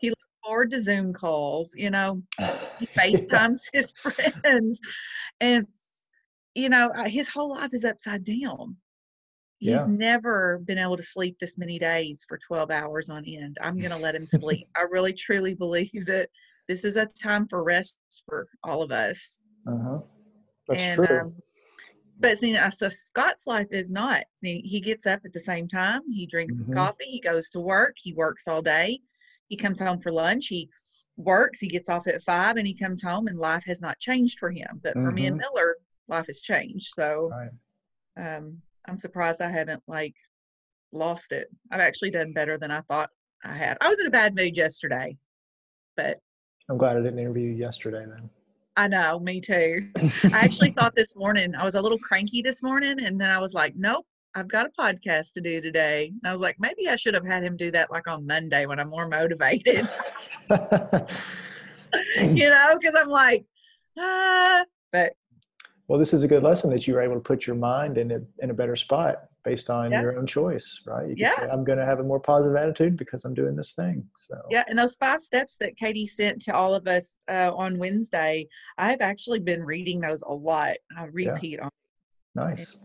Forward 0.43 0.71
to 0.71 0.81
Zoom 0.81 1.13
calls, 1.13 1.73
you 1.75 1.89
know, 1.89 2.21
he 2.79 2.87
Yeah. 2.95 3.05
FaceTimes 3.05 3.59
his 3.71 3.93
friends. 4.43 4.79
And, 5.39 5.67
you 6.55 6.69
know, 6.69 6.91
his 7.05 7.27
whole 7.29 7.51
life 7.51 7.73
is 7.73 7.85
upside 7.85 8.23
down. 8.23 8.75
He's 9.59 9.71
Yeah. 9.71 9.85
never 9.87 10.59
been 10.65 10.77
able 10.77 10.97
to 10.97 11.03
sleep 11.03 11.37
this 11.39 11.57
many 11.57 11.79
days 11.79 12.25
for 12.27 12.37
12 12.37 12.69
hours 12.69 13.09
on 13.09 13.23
end. 13.25 13.57
I'm 13.61 13.77
going 13.79 13.91
to 13.91 13.97
let 13.97 14.15
him 14.15 14.25
sleep. 14.25 14.67
I 14.75 14.81
really, 14.81 15.13
truly 15.13 15.53
believe 15.53 16.05
that 16.07 16.29
this 16.67 16.83
is 16.83 16.95
a 16.95 17.05
time 17.05 17.47
for 17.47 17.63
rest 17.63 17.97
for 18.27 18.47
all 18.63 18.81
of 18.81 18.91
us. 18.91 19.41
Uh-huh. 19.67 19.99
That's 20.67 20.81
and, 20.81 20.95
true. 20.95 21.19
Um, 21.19 21.35
but 22.19 22.37
see, 22.39 22.55
uh, 22.55 22.69
so 22.69 22.89
Scott's 22.89 23.47
life 23.47 23.67
is 23.71 23.89
not. 23.89 24.23
He, 24.41 24.59
he 24.59 24.79
gets 24.79 25.05
up 25.05 25.21
at 25.25 25.33
the 25.33 25.39
same 25.39 25.67
time. 25.67 26.01
He 26.11 26.25
drinks 26.25 26.57
his 26.57 26.69
Mhm. 26.69 26.73
coffee. 26.75 27.05
He 27.05 27.19
goes 27.19 27.49
to 27.49 27.59
work. 27.59 27.95
He 27.97 28.13
works 28.13 28.47
all 28.47 28.61
day. 28.61 29.01
He 29.47 29.57
comes 29.57 29.79
home 29.79 29.99
for 29.99 30.11
lunch. 30.11 30.47
He 30.47 30.69
works. 31.17 31.59
He 31.59 31.67
gets 31.67 31.89
off 31.89 32.07
at 32.07 32.23
five, 32.23 32.57
and 32.57 32.65
he 32.67 32.73
comes 32.73 33.03
home, 33.03 33.27
and 33.27 33.37
life 33.37 33.63
has 33.65 33.81
not 33.81 33.99
changed 33.99 34.39
for 34.39 34.51
him. 34.51 34.79
But 34.83 34.93
for 34.93 35.11
me 35.11 35.25
and 35.27 35.35
Mhm. 35.35 35.41
Miller, 35.41 35.77
life 36.07 36.27
has 36.27 36.41
changed. 36.41 36.93
So 36.95 37.29
right. 37.29 37.51
um, 38.15 38.61
I'm 38.85 38.99
surprised 38.99 39.41
I 39.41 39.49
haven't 39.49 39.83
like 39.87 40.15
lost 40.91 41.31
it. 41.31 41.49
I've 41.71 41.79
actually 41.79 42.11
done 42.11 42.33
better 42.33 42.57
than 42.57 42.71
I 42.71 42.81
thought 42.81 43.09
I 43.43 43.53
had. 43.53 43.77
I 43.81 43.89
was 43.89 43.99
in 43.99 44.07
a 44.07 44.11
bad 44.11 44.35
mood 44.35 44.55
yesterday, 44.55 45.17
but 45.95 46.19
I'm 46.69 46.77
glad 46.77 46.97
I 46.97 47.01
didn't 47.01 47.19
interview 47.19 47.49
you 47.49 47.55
yesterday 47.55 48.05
then. 48.07 48.29
I 48.75 48.87
know, 48.87 49.19
me 49.19 49.39
too. 49.41 49.91
I 50.33 50.39
actually 50.43 50.71
thought 50.71 50.95
this 50.95 51.15
morning 51.15 51.55
I 51.55 51.63
was 51.63 51.75
a 51.75 51.81
little 51.81 51.99
cranky 51.99 52.41
this 52.41 52.63
morning, 52.63 53.03
and 53.03 53.19
then 53.19 53.29
I 53.29 53.39
was 53.39 53.53
like, 53.53 53.75
nope, 53.75 54.05
I've 54.35 54.47
got 54.47 54.65
a 54.65 54.81
podcast 54.81 55.33
to 55.33 55.41
do 55.41 55.61
today. 55.61 56.07
And 56.07 56.21
I 56.27 56.31
was 56.31 56.41
like, 56.41 56.55
maybe 56.59 56.89
I 56.89 56.95
should 56.95 57.13
have 57.13 57.25
had 57.25 57.43
him 57.43 57.55
do 57.55 57.69
that 57.71 57.91
like 57.91 58.07
on 58.07 58.25
Monday 58.25 58.65
when 58.65 58.79
I'm 58.79 58.89
more 58.89 59.07
motivated, 59.07 59.87
you 60.49 60.57
know, 62.49 62.77
because 62.79 62.95
I'm 62.95 63.09
like, 63.09 63.45
ah, 63.97 64.63
but 64.91 65.13
well, 65.87 65.99
this 65.99 66.13
is 66.13 66.23
a 66.23 66.27
good 66.27 66.43
lesson 66.43 66.69
that 66.71 66.87
you 66.87 66.93
were 66.95 67.01
able 67.01 67.15
to 67.15 67.19
put 67.19 67.45
your 67.45 67.57
mind 67.57 67.97
in 67.97 68.11
a, 68.11 68.19
in 68.39 68.49
a 68.49 68.53
better 68.53 68.75
spot 68.75 69.25
based 69.43 69.69
on 69.69 69.91
Yeah. 69.91 70.01
your 70.01 70.17
own 70.17 70.25
choice, 70.25 70.81
right? 70.87 71.09
You 71.09 71.15
Yeah. 71.17 71.35
say, 71.35 71.47
I'm 71.51 71.63
going 71.65 71.77
to 71.77 71.85
have 71.85 71.99
a 71.99 72.03
more 72.03 72.19
positive 72.19 72.55
attitude 72.55 72.97
because 72.97 73.25
I'm 73.25 73.33
doing 73.33 73.55
this 73.55 73.73
thing. 73.73 74.07
So, 74.15 74.35
yeah. 74.49 74.63
And 74.67 74.79
those 74.79 74.95
five 74.95 75.21
steps 75.21 75.57
that 75.57 75.77
Katie 75.77 76.07
sent 76.07 76.41
to 76.43 76.55
all 76.55 76.73
of 76.73 76.87
us 76.87 77.15
uh, 77.27 77.51
on 77.53 77.77
Wednesday, 77.77 78.47
I've 78.77 79.01
actually 79.01 79.39
been 79.39 79.63
reading 79.63 79.99
those 79.99 80.21
a 80.23 80.33
lot. 80.33 80.77
I 80.97 81.05
repeat 81.11 81.59
on. 81.59 81.69
nice. 82.33 82.77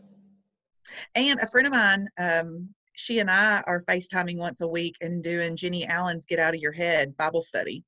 And 1.14 1.40
a 1.40 1.46
friend 1.46 1.66
of 1.66 1.72
mine, 1.72 2.08
um, 2.18 2.68
she 2.94 3.20
and 3.20 3.30
I 3.30 3.62
are 3.66 3.84
FaceTiming 3.84 4.36
once 4.36 4.60
a 4.60 4.68
week 4.68 4.96
and 5.00 5.22
doing 5.22 5.56
Jennie 5.56 5.86
Allen's 5.86 6.26
Get 6.26 6.38
Out 6.38 6.54
of 6.54 6.60
Your 6.60 6.72
Head 6.72 7.16
Bible 7.16 7.40
study. 7.40 7.84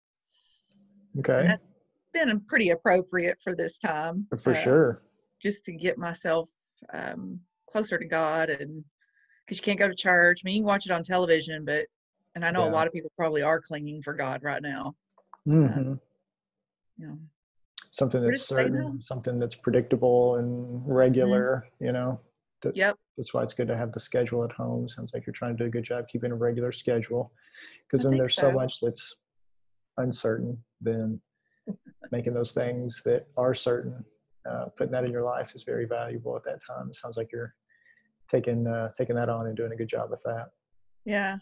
Okay. 1.18 1.46
that's 1.48 1.62
been 2.12 2.40
pretty 2.42 2.70
appropriate 2.70 3.38
for 3.42 3.54
this 3.54 3.78
time. 3.78 4.26
For 4.38 4.52
uh, 4.52 4.54
sure. 4.54 5.02
Just 5.40 5.64
to 5.64 5.72
get 5.72 5.98
myself 5.98 6.48
um, 6.92 7.40
closer 7.68 7.98
to 7.98 8.04
God 8.04 8.50
and 8.50 8.84
because 9.44 9.58
you 9.58 9.64
can't 9.64 9.78
go 9.78 9.88
to 9.88 9.94
church. 9.94 10.42
I 10.44 10.46
mean, 10.46 10.56
you 10.56 10.60
can 10.60 10.66
watch 10.66 10.86
it 10.86 10.92
on 10.92 11.02
television, 11.02 11.64
but, 11.64 11.86
and 12.36 12.44
I 12.44 12.50
know 12.52 12.62
Yeah. 12.62 12.70
a 12.70 12.72
lot 12.72 12.86
of 12.86 12.92
people 12.92 13.10
probably 13.16 13.42
are 13.42 13.60
clinging 13.60 14.02
for 14.02 14.14
God 14.14 14.42
right 14.44 14.62
now. 14.62 14.94
hmm 15.44 15.94
You 16.98 17.06
know, 17.06 17.18
Something 17.90 18.22
that's 18.22 18.40
to 18.40 18.44
stay 18.44 18.54
now? 18.54 18.62
certain, 18.62 19.00
something 19.00 19.36
that's 19.36 19.56
predictable 19.56 20.36
and 20.36 20.82
regular, 20.86 21.66
you 21.80 21.90
know. 21.90 22.20
That- 22.62 22.76
yep. 22.76 22.96
That's 23.16 23.34
why 23.34 23.42
it's 23.42 23.54
good 23.54 23.68
to 23.68 23.76
have 23.76 23.92
the 23.92 24.00
schedule 24.00 24.44
at 24.44 24.52
home. 24.52 24.88
Sounds 24.88 25.12
like 25.12 25.26
you're 25.26 25.34
trying 25.34 25.56
to 25.56 25.64
do 25.64 25.66
a 25.66 25.70
good 25.70 25.84
job 25.84 26.08
keeping 26.08 26.32
a 26.32 26.34
regular 26.34 26.72
schedule. 26.72 27.32
Because 27.86 28.04
then 28.04 28.16
there's 28.16 28.34
so 28.34 28.50
so. 28.50 28.52
much 28.52 28.80
that's 28.80 29.16
uncertain, 29.98 30.56
then 30.80 31.20
making 32.12 32.34
those 32.34 32.52
things 32.52 33.02
that 33.04 33.26
are 33.36 33.54
certain, 33.54 34.04
uh, 34.48 34.66
putting 34.76 34.92
that 34.92 35.04
in 35.04 35.12
your 35.12 35.24
life 35.24 35.54
is 35.54 35.64
very 35.64 35.84
valuable 35.86 36.36
at 36.36 36.44
that 36.44 36.60
time. 36.66 36.88
It 36.88 36.96
sounds 36.96 37.16
like 37.16 37.30
you're 37.32 37.54
taking 38.28 38.66
uh, 38.66 38.90
taking 38.96 39.16
that 39.16 39.28
on 39.28 39.46
and 39.46 39.56
doing 39.56 39.72
a 39.72 39.76
good 39.76 39.88
job 39.88 40.10
with 40.10 40.22
that. 40.24 40.48
Yeah. 41.04 41.38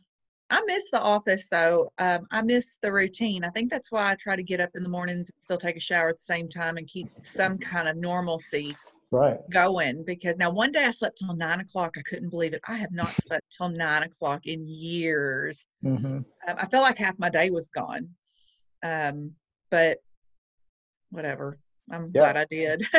I 0.51 0.63
miss 0.67 0.91
the 0.91 1.01
office 1.01 1.47
though. 1.51 1.93
Um, 1.99 2.27
I 2.31 2.41
miss 2.43 2.79
the 2.81 2.91
routine. 2.91 3.45
I 3.45 3.51
think 3.51 3.71
that's 3.71 3.93
why 3.93 4.11
I 4.11 4.15
try 4.15 4.35
to 4.35 4.43
get 4.43 4.61
up 4.61 4.71
in 4.75 4.83
the 4.83 4.89
mornings 4.89 5.29
and 5.29 5.45
still 5.45 5.59
take 5.59 5.77
a 5.77 5.81
shower 5.81 6.09
at 6.09 6.17
the 6.17 6.25
same 6.25 6.49
time 6.49 6.79
and 6.79 6.87
keep 6.87 7.09
some 7.23 7.59
kind 7.73 7.87
of 7.87 7.97
normalcy 7.97 8.75
Right. 9.11 9.39
going 9.51 10.05
because 10.05 10.37
now 10.37 10.51
one 10.51 10.71
day 10.71 10.85
I 10.85 10.91
slept 10.91 11.19
till 11.19 11.35
nine 11.35 11.61
o'clock. 11.61 11.97
I 11.99 12.03
couldn't 12.03 12.29
believe 12.29 12.53
it. 12.53 12.61
I 12.69 12.77
have 12.77 12.93
not 12.93 13.09
slept 13.27 13.47
till 13.57 13.71
nine 13.71 14.03
o'clock 14.03 14.47
in 14.47 14.67
years. 14.69 15.67
hmm 15.83 16.05
Um, 16.05 16.25
I 16.47 16.67
felt 16.67 16.83
like 16.85 16.99
half 16.99 17.19
my 17.19 17.31
day 17.31 17.51
was 17.51 17.69
gone. 17.69 18.09
Um, 18.83 19.33
but 19.71 19.99
whatever. 21.11 21.59
I'm 21.91 22.05
Yeah. 22.15 22.33
glad 22.33 22.37
I 22.37 22.45
did. 22.47 22.87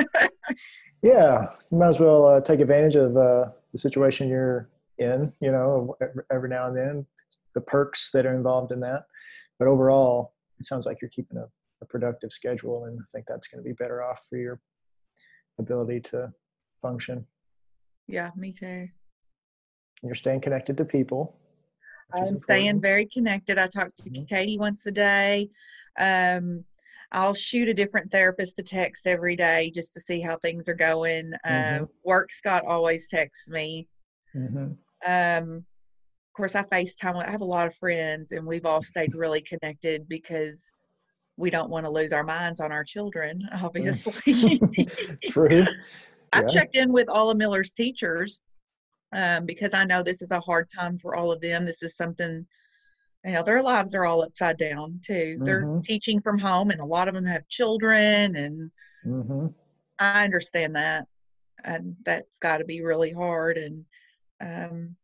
Yeah, 1.01 1.53
you 1.71 1.77
might 1.77 1.87
as 1.89 1.99
well 2.01 2.25
uh, 2.27 2.41
take 2.41 2.59
advantage 2.59 2.97
of 2.97 3.15
uh, 3.15 3.51
the 3.71 3.77
situation 3.77 4.27
you're 4.27 4.67
in. 4.97 5.31
You 5.39 5.51
know, 5.53 5.95
every, 6.01 6.23
every 6.29 6.49
now 6.49 6.67
and 6.67 6.75
then, 6.75 7.05
the 7.55 7.61
perks 7.61 8.11
that 8.11 8.25
are 8.25 8.35
involved 8.35 8.73
in 8.73 8.81
that. 8.81 9.05
But 9.59 9.69
overall, 9.69 10.33
it 10.59 10.65
sounds 10.65 10.85
like 10.85 10.97
you're 11.01 11.09
keeping 11.09 11.37
a, 11.37 11.45
a 11.81 11.85
productive 11.85 12.33
schedule, 12.33 12.83
and 12.83 12.99
I 12.99 13.05
think 13.13 13.27
that's 13.27 13.47
going 13.47 13.63
to 13.63 13.67
be 13.67 13.73
better 13.73 14.03
off 14.03 14.23
for 14.29 14.37
your 14.37 14.59
ability 15.63 15.99
to 15.99 16.33
function. 16.81 17.25
yeah, 18.07 18.31
me 18.35 18.51
too. 18.51 18.87
You're 20.01 20.15
staying 20.15 20.41
connected 20.41 20.77
to 20.77 20.85
people. 20.85 21.35
I'm 22.13 22.37
staying 22.37 22.81
very 22.81 23.05
connected. 23.05 23.59
I 23.59 23.67
talk 23.67 23.93
to 23.95 24.09
Mhm. 24.09 24.27
Katie 24.27 24.57
once 24.57 24.85
a 24.87 24.91
day. 24.91 25.49
Um, 25.97 26.65
I'll 27.11 27.33
shoot 27.35 27.67
a 27.67 27.73
different 27.73 28.11
therapist 28.11 28.57
a 28.59 28.63
text 28.63 29.05
every 29.05 29.35
day 29.35 29.69
just 29.71 29.93
to 29.93 29.99
see 30.01 30.19
how 30.21 30.37
things 30.37 30.67
are 30.69 30.73
going. 30.75 31.33
Mhm. 31.45 31.83
Uh, 31.83 31.85
work 32.03 32.31
Scott 32.31 32.63
always 32.65 33.07
texts 33.07 33.49
me. 33.49 33.87
hmm 34.33 34.73
Um, 35.05 35.57
of 35.57 36.33
course, 36.33 36.55
I 36.55 36.63
FaceTime. 36.63 37.17
with- 37.17 37.27
I 37.27 37.31
have 37.31 37.41
a 37.41 37.45
lot 37.45 37.67
of 37.67 37.75
friends, 37.75 38.31
and 38.31 38.45
we've 38.47 38.65
all 38.65 38.81
stayed 38.81 39.13
really 39.15 39.41
connected 39.41 40.07
because 40.07 40.73
we 41.39 41.49
don't 41.49 41.69
want 41.69 41.85
to 41.85 41.91
lose 41.91 42.11
our 42.13 42.23
minds 42.23 42.59
on 42.59 42.71
our 42.71 42.83
children. 42.83 43.47
Obviously, 43.63 44.61
True. 45.23 45.65
I 46.33 46.41
Yeah. 46.41 46.47
checked 46.47 46.75
in 46.75 46.91
with 46.91 47.09
all 47.09 47.29
of 47.31 47.37
Miller's 47.37 47.71
teachers 47.71 48.41
um, 49.13 49.45
because 49.45 49.73
I 49.73 49.85
know 49.85 50.03
this 50.03 50.21
is 50.21 50.31
a 50.31 50.39
hard 50.39 50.67
time 50.73 50.97
for 50.97 51.15
all 51.15 51.31
of 51.31 51.41
them. 51.41 51.65
This 51.65 51.81
is 51.81 51.95
something, 51.95 52.45
you 53.25 53.31
know, 53.31 53.43
their 53.43 53.63
lives 53.63 53.95
are 53.95 54.05
all 54.05 54.21
upside 54.21 54.57
down 54.57 54.99
too. 55.03 55.41
They're 55.45 55.69
Mhm. 55.69 55.83
teaching 55.83 56.21
from 56.21 56.37
home, 56.37 56.69
and 56.71 56.81
a 56.81 56.85
lot 56.85 57.07
of 57.07 57.15
them 57.15 57.25
have 57.25 57.47
children, 57.47 58.35
and 58.35 58.71
hmm 59.03 59.47
I 59.97 60.23
understand 60.25 60.75
that, 60.75 61.05
and 61.63 61.95
that's 62.05 62.37
got 62.39 62.57
to 62.57 62.65
be 62.65 62.81
really 62.81 63.11
hard. 63.11 63.57
And 63.57 63.85
um, 64.41 64.95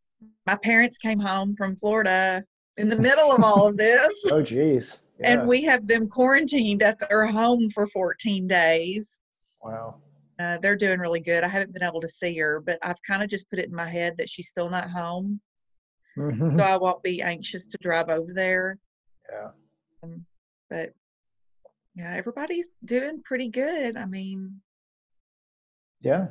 my 0.45 0.55
parents 0.55 0.97
came 0.97 1.19
home 1.19 1.55
from 1.55 1.75
Florida 1.75 2.43
in 2.77 2.89
the 2.89 2.95
middle 2.95 3.31
of 3.31 3.43
all 3.43 3.67
of 3.67 3.77
this, 3.77 4.13
Oh, 4.31 4.41
geez. 4.41 5.01
Yeah. 5.19 5.31
and 5.39 5.47
we 5.47 5.61
have 5.63 5.87
them 5.87 6.07
quarantined 6.09 6.83
at 6.83 6.99
their 6.99 7.25
home 7.25 7.69
for 7.69 7.87
14 7.87 8.47
days. 8.47 9.19
Wow. 9.63 10.01
Uh, 10.39 10.57
they're 10.57 10.75
doing 10.75 10.99
really 10.99 11.21
good. 11.21 11.43
I 11.43 11.47
haven't 11.47 11.73
been 11.73 11.83
able 11.83 12.01
to 12.01 12.07
see 12.07 12.37
her, 12.37 12.59
but 12.59 12.77
I've 12.81 13.01
kind 13.07 13.23
of 13.23 13.29
just 13.29 13.49
put 13.49 13.59
it 13.59 13.69
in 13.69 13.75
my 13.75 13.87
head 13.89 14.15
that 14.17 14.29
she's 14.29 14.49
still 14.49 14.69
not 14.69 14.89
home, 14.89 15.39
Mhm. 16.17 16.53
so 16.53 16.63
I 16.63 16.75
won't 16.75 17.01
be 17.01 17.21
anxious 17.21 17.67
to 17.67 17.77
drive 17.81 18.09
over 18.09 18.33
there. 18.33 18.77
yeah. 19.31 19.51
Um, 20.03 20.25
but 20.69 20.93
yeah, 21.95 22.13
everybody's 22.13 22.67
doing 22.83 23.21
pretty 23.23 23.47
good. 23.47 23.95
I 23.95 24.05
mean, 24.05 24.59
Yeah. 26.01 26.27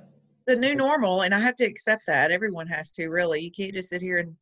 the 0.46 0.56
new 0.56 0.74
normal, 0.74 1.22
and 1.22 1.34
I 1.34 1.40
have 1.40 1.56
to 1.56 1.64
accept 1.64 2.02
that. 2.06 2.30
Everyone 2.30 2.66
has 2.66 2.90
to, 2.92 3.08
really. 3.08 3.40
You 3.40 3.50
can't 3.50 3.72
just 3.74 3.88
sit 3.88 4.02
here 4.02 4.18
and 4.18 4.36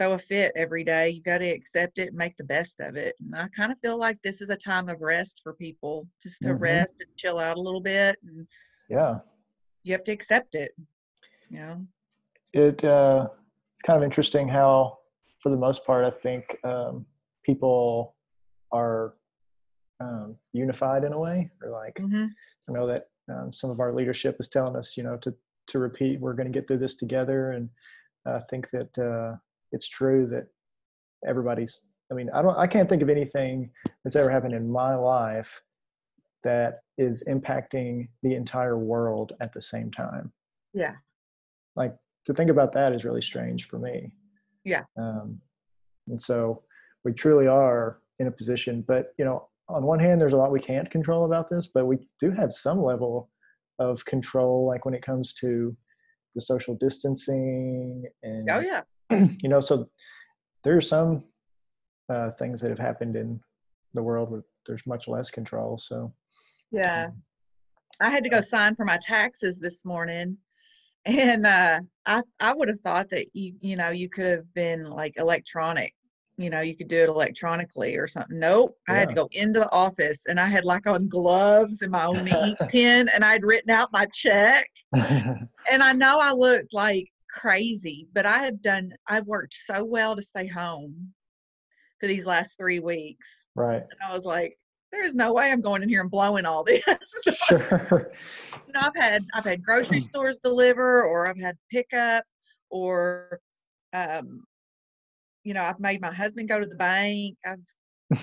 throw 0.00 0.12
a 0.12 0.18
fit 0.18 0.52
every 0.56 0.82
day. 0.82 1.10
You 1.10 1.22
got 1.22 1.38
to 1.38 1.48
accept 1.48 1.98
it 1.98 2.08
and 2.08 2.16
make 2.16 2.36
the 2.38 2.44
best 2.44 2.80
of 2.80 2.96
it. 2.96 3.14
And 3.20 3.36
I 3.36 3.48
kind 3.48 3.70
of 3.70 3.78
feel 3.80 3.98
like 3.98 4.18
this 4.22 4.40
is 4.40 4.48
a 4.48 4.56
time 4.56 4.88
of 4.88 5.00
rest 5.02 5.40
for 5.42 5.52
people, 5.52 6.08
just 6.22 6.40
to 6.42 6.54
Mhm. 6.54 6.60
rest 6.60 7.02
and 7.02 7.16
chill 7.16 7.38
out 7.38 7.58
a 7.58 7.60
little 7.60 7.82
bit. 7.82 8.16
And 8.22 8.48
Yeah. 8.88 9.20
you 9.82 9.92
have 9.92 10.04
to 10.04 10.12
accept 10.12 10.54
it. 10.54 10.72
You 11.50 11.60
know? 11.60 11.86
it 12.52 12.82
uh, 12.82 13.28
it's 13.72 13.82
kind 13.82 13.96
of 13.96 14.02
interesting 14.02 14.48
how, 14.48 14.98
for 15.42 15.50
the 15.50 15.56
most 15.56 15.84
part, 15.84 16.04
I 16.04 16.10
think 16.10 16.56
um, 16.64 17.04
people 17.42 18.16
are 18.72 19.14
um, 20.00 20.36
unified 20.52 21.04
in 21.04 21.12
a 21.12 21.18
way, 21.18 21.50
or 21.62 21.70
like 21.70 21.98
hmm 21.98 22.26
I 22.68 22.72
know 22.72 22.86
that 22.86 23.08
um, 23.28 23.52
some 23.52 23.70
of 23.70 23.80
our 23.80 23.92
leadership 23.92 24.36
is 24.40 24.48
telling 24.48 24.76
us, 24.76 24.96
you 24.96 25.02
know, 25.02 25.16
to 25.18 25.34
to 25.68 25.78
repeat, 25.78 26.20
we're 26.20 26.34
going 26.34 26.50
to 26.50 26.58
get 26.58 26.66
through 26.66 26.78
this 26.78 26.94
together, 26.96 27.52
and 27.52 27.68
I 28.26 28.40
think 28.50 28.70
that 28.70 28.98
uh, 28.98 29.36
it's 29.72 29.88
true 29.88 30.26
that 30.28 30.46
everybody's. 31.26 31.82
I 32.10 32.14
mean, 32.14 32.28
I 32.34 32.42
don't, 32.42 32.56
I 32.58 32.66
can't 32.66 32.88
think 32.88 33.02
of 33.02 33.08
anything 33.08 33.70
that's 34.02 34.16
ever 34.16 34.30
happened 34.30 34.54
in 34.54 34.70
my 34.70 34.94
life 34.96 35.62
that 36.42 36.80
is 36.98 37.22
impacting 37.28 38.08
the 38.22 38.34
entire 38.34 38.78
world 38.78 39.32
at 39.40 39.52
the 39.52 39.60
same 39.60 39.90
time 39.90 40.32
Yeah. 40.72 40.94
like 41.76 41.94
to 42.24 42.32
think 42.34 42.50
about 42.50 42.72
that 42.72 42.96
is 42.96 43.04
really 43.04 43.20
strange 43.22 43.68
for 43.68 43.78
me 43.78 44.10
Yeah. 44.64 44.84
um, 44.98 45.38
and 46.08 46.20
so 46.20 46.62
we 47.04 47.12
truly 47.12 47.46
are 47.46 48.00
in 48.18 48.26
a 48.26 48.30
position 48.30 48.82
but 48.88 49.12
you 49.18 49.24
know 49.26 49.48
on 49.68 49.82
one 49.84 49.98
hand 50.00 50.18
there's 50.20 50.32
a 50.32 50.36
lot 50.36 50.50
we 50.50 50.60
can't 50.60 50.90
control 50.90 51.26
about 51.26 51.48
this 51.50 51.66
but 51.72 51.84
we 51.86 51.98
do 52.18 52.30
have 52.30 52.52
some 52.52 52.82
level 52.82 53.30
of 53.78 54.02
control 54.06 54.66
like 54.66 54.84
when 54.86 54.94
it 54.94 55.02
comes 55.02 55.34
to 55.34 55.76
the 56.34 56.40
social 56.40 56.74
distancing 56.74 58.02
and 58.22 58.48
Oh, 58.50 58.60
yeah. 58.60 58.80
You 59.10 59.48
know 59.48 59.60
so 59.60 59.88
there 60.62 60.76
are 60.76 60.82
some 60.82 61.24
uh, 62.08 62.30
things 62.32 62.60
that 62.60 62.70
have 62.70 62.78
happened 62.78 63.16
in 63.16 63.40
the 63.94 64.02
world 64.02 64.30
where 64.30 64.42
there's 64.66 64.86
much 64.86 65.08
less 65.08 65.30
control 65.30 65.78
so 65.78 66.12
Yeah. 66.70 67.10
I 68.00 68.10
had 68.10 68.24
to 68.24 68.30
go 68.30 68.40
sign 68.40 68.74
for 68.74 68.84
my 68.84 68.98
taxes 69.02 69.58
this 69.58 69.84
morning. 69.84 70.38
And 71.06 71.46
uh 71.46 71.80
I 72.06 72.22
I 72.40 72.54
would 72.54 72.68
have 72.68 72.80
thought 72.80 73.08
that 73.10 73.26
you 73.34 73.54
you 73.60 73.76
know 73.76 73.90
you 73.90 74.08
could 74.08 74.26
have 74.26 74.52
been 74.54 74.84
like 74.84 75.14
electronic. 75.16 75.94
You 76.36 76.48
know, 76.48 76.60
you 76.60 76.74
could 76.74 76.88
do 76.88 77.02
it 77.02 77.08
electronically 77.10 77.96
or 77.96 78.06
something. 78.06 78.38
Nope. 78.38 78.74
I 78.88 78.94
had 78.94 79.08
to 79.08 79.14
go 79.14 79.28
into 79.32 79.60
the 79.60 79.70
office 79.72 80.24
and 80.26 80.40
I 80.40 80.46
had 80.46 80.64
like 80.64 80.86
on 80.86 81.08
gloves 81.08 81.82
and 81.82 81.92
my 81.92 82.06
own 82.06 82.26
ink 82.26 82.58
pen 82.70 83.10
and 83.14 83.22
I'd 83.24 83.44
written 83.44 83.70
out 83.70 83.92
my 83.92 84.06
check. 84.06 84.68
And 85.70 85.82
I 85.82 85.92
know 85.92 86.18
I 86.18 86.32
looked 86.32 86.72
like 86.72 87.06
crazy, 87.32 88.08
but 88.12 88.26
I 88.26 88.38
have 88.38 88.60
done 88.62 88.92
I've 89.08 89.26
worked 89.26 89.54
so 89.54 89.84
well 89.84 90.16
to 90.16 90.22
stay 90.22 90.46
home 90.46 91.12
for 92.00 92.06
these 92.06 92.26
last 92.26 92.56
three 92.58 92.80
weeks. 92.80 93.48
right 93.54 93.82
And 93.82 94.00
I 94.04 94.12
was 94.12 94.24
like, 94.24 94.56
there's 94.92 95.14
no 95.14 95.32
way 95.32 95.50
I'm 95.50 95.60
going 95.60 95.82
in 95.82 95.88
here 95.88 96.00
and 96.00 96.10
blowing 96.10 96.46
all 96.46 96.64
this. 96.64 96.82
sure 97.48 98.12
you 98.66 98.72
know, 98.72 98.80
I've 98.86 98.96
had 98.96 99.24
I've 99.34 99.44
had 99.44 99.62
grocery 99.62 100.00
stores 100.00 100.38
deliver, 100.38 101.04
or 101.04 101.26
I've 101.26 101.40
had 101.40 101.56
pickup, 101.70 102.24
or 102.70 103.40
um, 103.92 104.44
you 105.44 105.54
know, 105.54 105.62
I've 105.62 105.80
made 105.80 106.00
my 106.00 106.12
husband 106.12 106.48
go 106.48 106.60
to 106.60 106.66
the 106.66 106.76
bank. 106.76 107.36
I've 107.44 107.64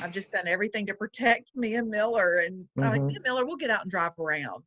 I've 0.02 0.12
just 0.12 0.32
done 0.32 0.48
everything 0.48 0.86
to 0.88 0.94
protect 0.94 1.50
me 1.56 1.76
and 1.76 1.90
Miller, 1.90 2.40
and 2.40 2.66
I 2.82 2.90
like 2.90 3.04
me 3.04 3.16
and 3.16 3.24
Miller. 3.24 3.46
We'll 3.46 3.56
get 3.56 3.70
out 3.70 3.84
and 3.84 3.92
drive 3.92 4.14
around. 4.20 4.64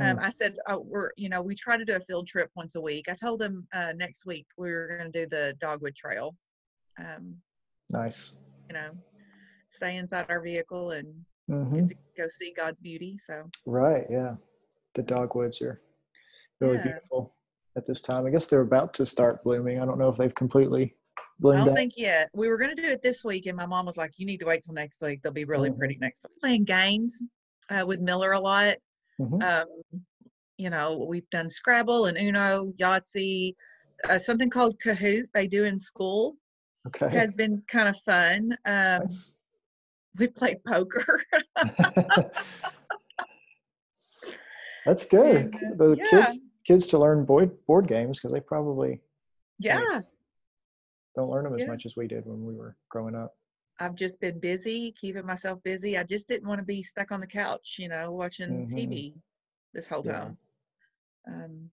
Um, 0.00 0.18
I 0.20 0.30
said, 0.30 0.56
oh, 0.66 0.80
we're 0.80 1.10
you 1.16 1.28
know, 1.28 1.40
we 1.40 1.54
try 1.54 1.76
to 1.76 1.84
do 1.84 1.94
a 1.94 2.00
field 2.00 2.26
trip 2.26 2.50
once 2.56 2.74
a 2.74 2.80
week. 2.80 3.08
I 3.08 3.14
told 3.14 3.40
him 3.40 3.66
uh, 3.72 3.92
next 3.96 4.26
week 4.26 4.46
we 4.56 4.70
were 4.70 4.98
going 4.98 5.12
to 5.12 5.20
do 5.24 5.28
the 5.28 5.54
Dogwood 5.60 5.94
Trail. 5.94 6.36
Um, 6.98 7.36
nice 7.90 8.36
you 8.68 8.74
know, 8.74 8.92
stay 9.68 9.96
inside 9.96 10.26
our 10.30 10.40
vehicle 10.40 10.92
and 10.92 11.06
hmm 11.48 11.86
to 11.86 11.94
go 12.16 12.28
see 12.28 12.52
God's 12.56 12.80
beauty. 12.80 13.18
So 13.24 13.48
Right. 13.66 14.06
Yeah. 14.10 14.36
The 14.94 15.02
dogwoods 15.02 15.60
are 15.60 15.80
really 16.60 16.78
Yeah. 16.78 16.82
beautiful 16.84 17.34
at 17.76 17.86
this 17.86 18.00
time. 18.00 18.24
I 18.26 18.30
guess 18.30 18.46
they're 18.46 18.62
about 18.62 18.94
to 18.94 19.06
start 19.06 19.42
blooming. 19.44 19.80
I 19.80 19.84
don't 19.84 19.98
know 19.98 20.08
if 20.08 20.16
they've 20.16 20.34
completely 20.34 20.96
bloomed. 21.38 21.58
I 21.58 21.64
don't 21.64 21.70
out. 21.72 21.76
think 21.76 21.92
yet. 21.96 22.30
We 22.32 22.48
were 22.48 22.56
going 22.56 22.74
to 22.74 22.80
do 22.82 22.88
it 22.88 23.02
this 23.02 23.22
week, 23.22 23.46
and 23.46 23.56
my 23.56 23.66
mom 23.66 23.86
was 23.86 23.96
like, 23.96 24.18
"You 24.18 24.26
need 24.26 24.38
to 24.38 24.46
wait 24.46 24.62
till 24.64 24.74
next 24.74 25.02
week. 25.02 25.22
They'll 25.22 25.32
be 25.32 25.44
really 25.44 25.70
Mhm. 25.70 25.78
pretty 25.78 25.98
next 26.00 26.24
week." 26.24 26.36
Playing 26.38 26.64
games 26.64 27.22
uh, 27.68 27.84
with 27.86 28.00
Miller 28.00 28.32
a 28.32 28.40
lot. 28.40 28.76
Mhm. 29.20 29.42
Um, 29.42 30.04
you 30.56 30.70
know, 30.70 31.04
we've 31.08 31.28
done 31.30 31.48
Scrabble 31.48 32.06
and 32.06 32.16
Uno, 32.16 32.72
Yahtzee, 32.78 33.54
uh, 34.08 34.18
something 34.18 34.50
called 34.50 34.78
Kahoot 34.80 35.26
they 35.32 35.46
do 35.46 35.64
in 35.64 35.78
school 35.78 36.36
okay. 36.86 37.08
has 37.08 37.32
been 37.32 37.62
kind 37.68 37.88
of 37.88 37.96
fun. 37.98 38.52
Um, 38.64 39.02
Nice. 39.02 39.38
we 40.16 40.28
play 40.28 40.56
poker. 40.66 41.22
That's 44.86 45.04
good. 45.10 45.54
And, 45.54 45.80
uh, 45.80 45.86
the 45.86 45.96
yeah. 45.98 46.10
kids 46.10 46.40
kids 46.66 46.86
to 46.88 46.98
learn 46.98 47.24
board 47.24 47.50
board 47.66 47.86
games 47.86 48.18
because 48.18 48.32
they 48.32 48.40
probably 48.40 49.00
yeah, 49.58 50.00
don't 51.14 51.30
learn 51.30 51.44
them 51.44 51.54
as 51.54 51.62
Yeah. 51.62 51.68
much 51.68 51.86
as 51.86 51.96
we 51.96 52.06
did 52.08 52.26
when 52.26 52.44
we 52.44 52.54
were 52.54 52.76
growing 52.88 53.14
up. 53.14 53.36
I've 53.80 53.94
just 53.94 54.20
been 54.20 54.38
busy, 54.38 54.92
keeping 54.92 55.26
myself 55.26 55.62
busy. 55.62 55.98
I 55.98 56.04
just 56.04 56.28
didn't 56.28 56.46
want 56.48 56.60
to 56.60 56.64
be 56.64 56.82
stuck 56.82 57.10
on 57.10 57.20
the 57.20 57.26
couch, 57.26 57.76
you 57.78 57.88
know, 57.88 58.12
watching 58.12 58.68
Mhm. 58.68 58.72
TV 58.72 59.14
this 59.72 59.88
whole 59.88 60.02
Yeah. 60.04 60.12
time. 60.20 60.38
Um, 61.26 61.70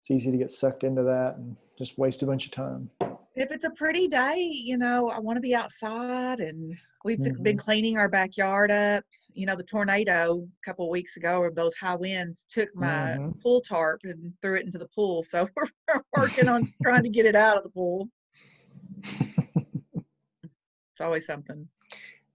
It's 0.00 0.10
easy 0.10 0.30
to 0.32 0.36
get 0.36 0.50
sucked 0.50 0.84
into 0.84 1.02
that 1.04 1.36
and 1.36 1.56
just 1.78 1.96
waste 1.96 2.22
a 2.22 2.26
bunch 2.26 2.46
of 2.46 2.52
time. 2.52 2.90
if 3.36 3.50
it's 3.50 3.64
a 3.64 3.70
pretty 3.70 4.06
day, 4.06 4.38
you 4.38 4.76
know, 4.76 5.08
I 5.08 5.18
want 5.18 5.36
to 5.36 5.40
be 5.40 5.56
outside 5.56 6.38
and 6.38 6.72
we've 7.04 7.18
been- 7.20 7.42
been 7.42 7.56
cleaning 7.56 7.98
our 7.98 8.08
backyard 8.08 8.70
up. 8.70 9.04
You 9.32 9.46
know, 9.46 9.56
the 9.56 9.64
tornado 9.64 10.36
a 10.42 10.48
couple 10.64 10.84
of 10.84 10.90
weeks 10.92 11.16
ago 11.16 11.40
or 11.40 11.50
those 11.50 11.74
high 11.74 11.96
winds 11.96 12.44
took 12.44 12.72
my 12.76 13.16
Mhm. 13.18 13.40
pool 13.40 13.60
tarp 13.60 14.02
and 14.04 14.32
threw 14.40 14.54
it 14.54 14.64
into 14.66 14.78
the 14.78 14.86
pool. 14.94 15.24
So 15.24 15.48
we're 15.88 16.04
working 16.14 16.48
on 16.48 16.72
trying 16.84 17.02
to 17.02 17.08
get 17.08 17.26
it 17.26 17.34
out 17.34 17.56
of 17.56 17.64
the 17.64 17.70
pool. 17.70 18.08
It's 20.94 21.00
always 21.00 21.26
something. 21.26 21.66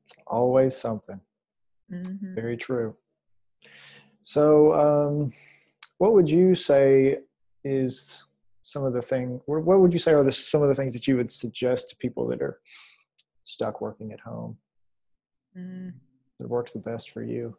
It's 0.04 0.14
always 0.28 0.76
something. 0.76 1.22
hmm 1.90 2.36
Very 2.36 2.58
true. 2.58 2.94
So, 4.22 4.74
um, 4.74 5.32
what 5.98 6.12
would 6.14 6.30
you 6.30 6.56
say 6.56 7.20
is 7.64 8.26
some 8.62 8.84
of 8.84 8.92
the 8.92 9.02
thing? 9.02 9.40
What 9.46 9.64
what 9.64 9.80
would 9.80 9.94
you 9.94 10.00
say 10.00 10.12
are 10.12 10.26
the, 10.26 10.34
some 10.34 10.62
of 10.62 10.68
the 10.68 10.76
things 10.76 10.94
that 10.94 11.08
you 11.08 11.16
would 11.16 11.32
suggest 11.32 11.90
to 11.90 11.96
people 11.96 12.28
that 12.28 12.42
are 12.42 12.60
stuck 13.46 13.80
working 13.80 14.12
at 14.12 14.20
home 14.20 14.58
mm 15.58 15.94
that 16.40 16.50
works 16.50 16.74
the 16.74 16.80
best 16.80 17.12
for 17.12 17.24
you? 17.24 17.56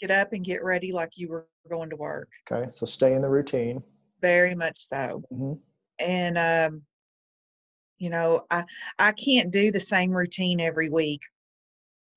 Get 0.00 0.10
up 0.10 0.32
and 0.32 0.44
get 0.44 0.64
ready 0.64 0.90
like 0.90 1.16
you 1.16 1.28
were 1.28 1.46
going 1.68 1.90
to 1.90 1.96
work. 1.96 2.28
Okay, 2.50 2.68
so 2.72 2.86
stay 2.86 3.14
in 3.14 3.22
the 3.22 3.28
routine. 3.30 3.84
Very 4.20 4.56
much 4.56 4.84
so. 4.84 5.22
hmm 5.30 5.52
and 6.00 6.36
um 6.38 6.82
you 8.00 8.10
know 8.10 8.42
i 8.50 8.64
i 8.98 9.12
can't 9.12 9.52
do 9.52 9.70
the 9.70 9.78
same 9.78 10.10
routine 10.10 10.60
every 10.60 10.88
week 10.88 11.20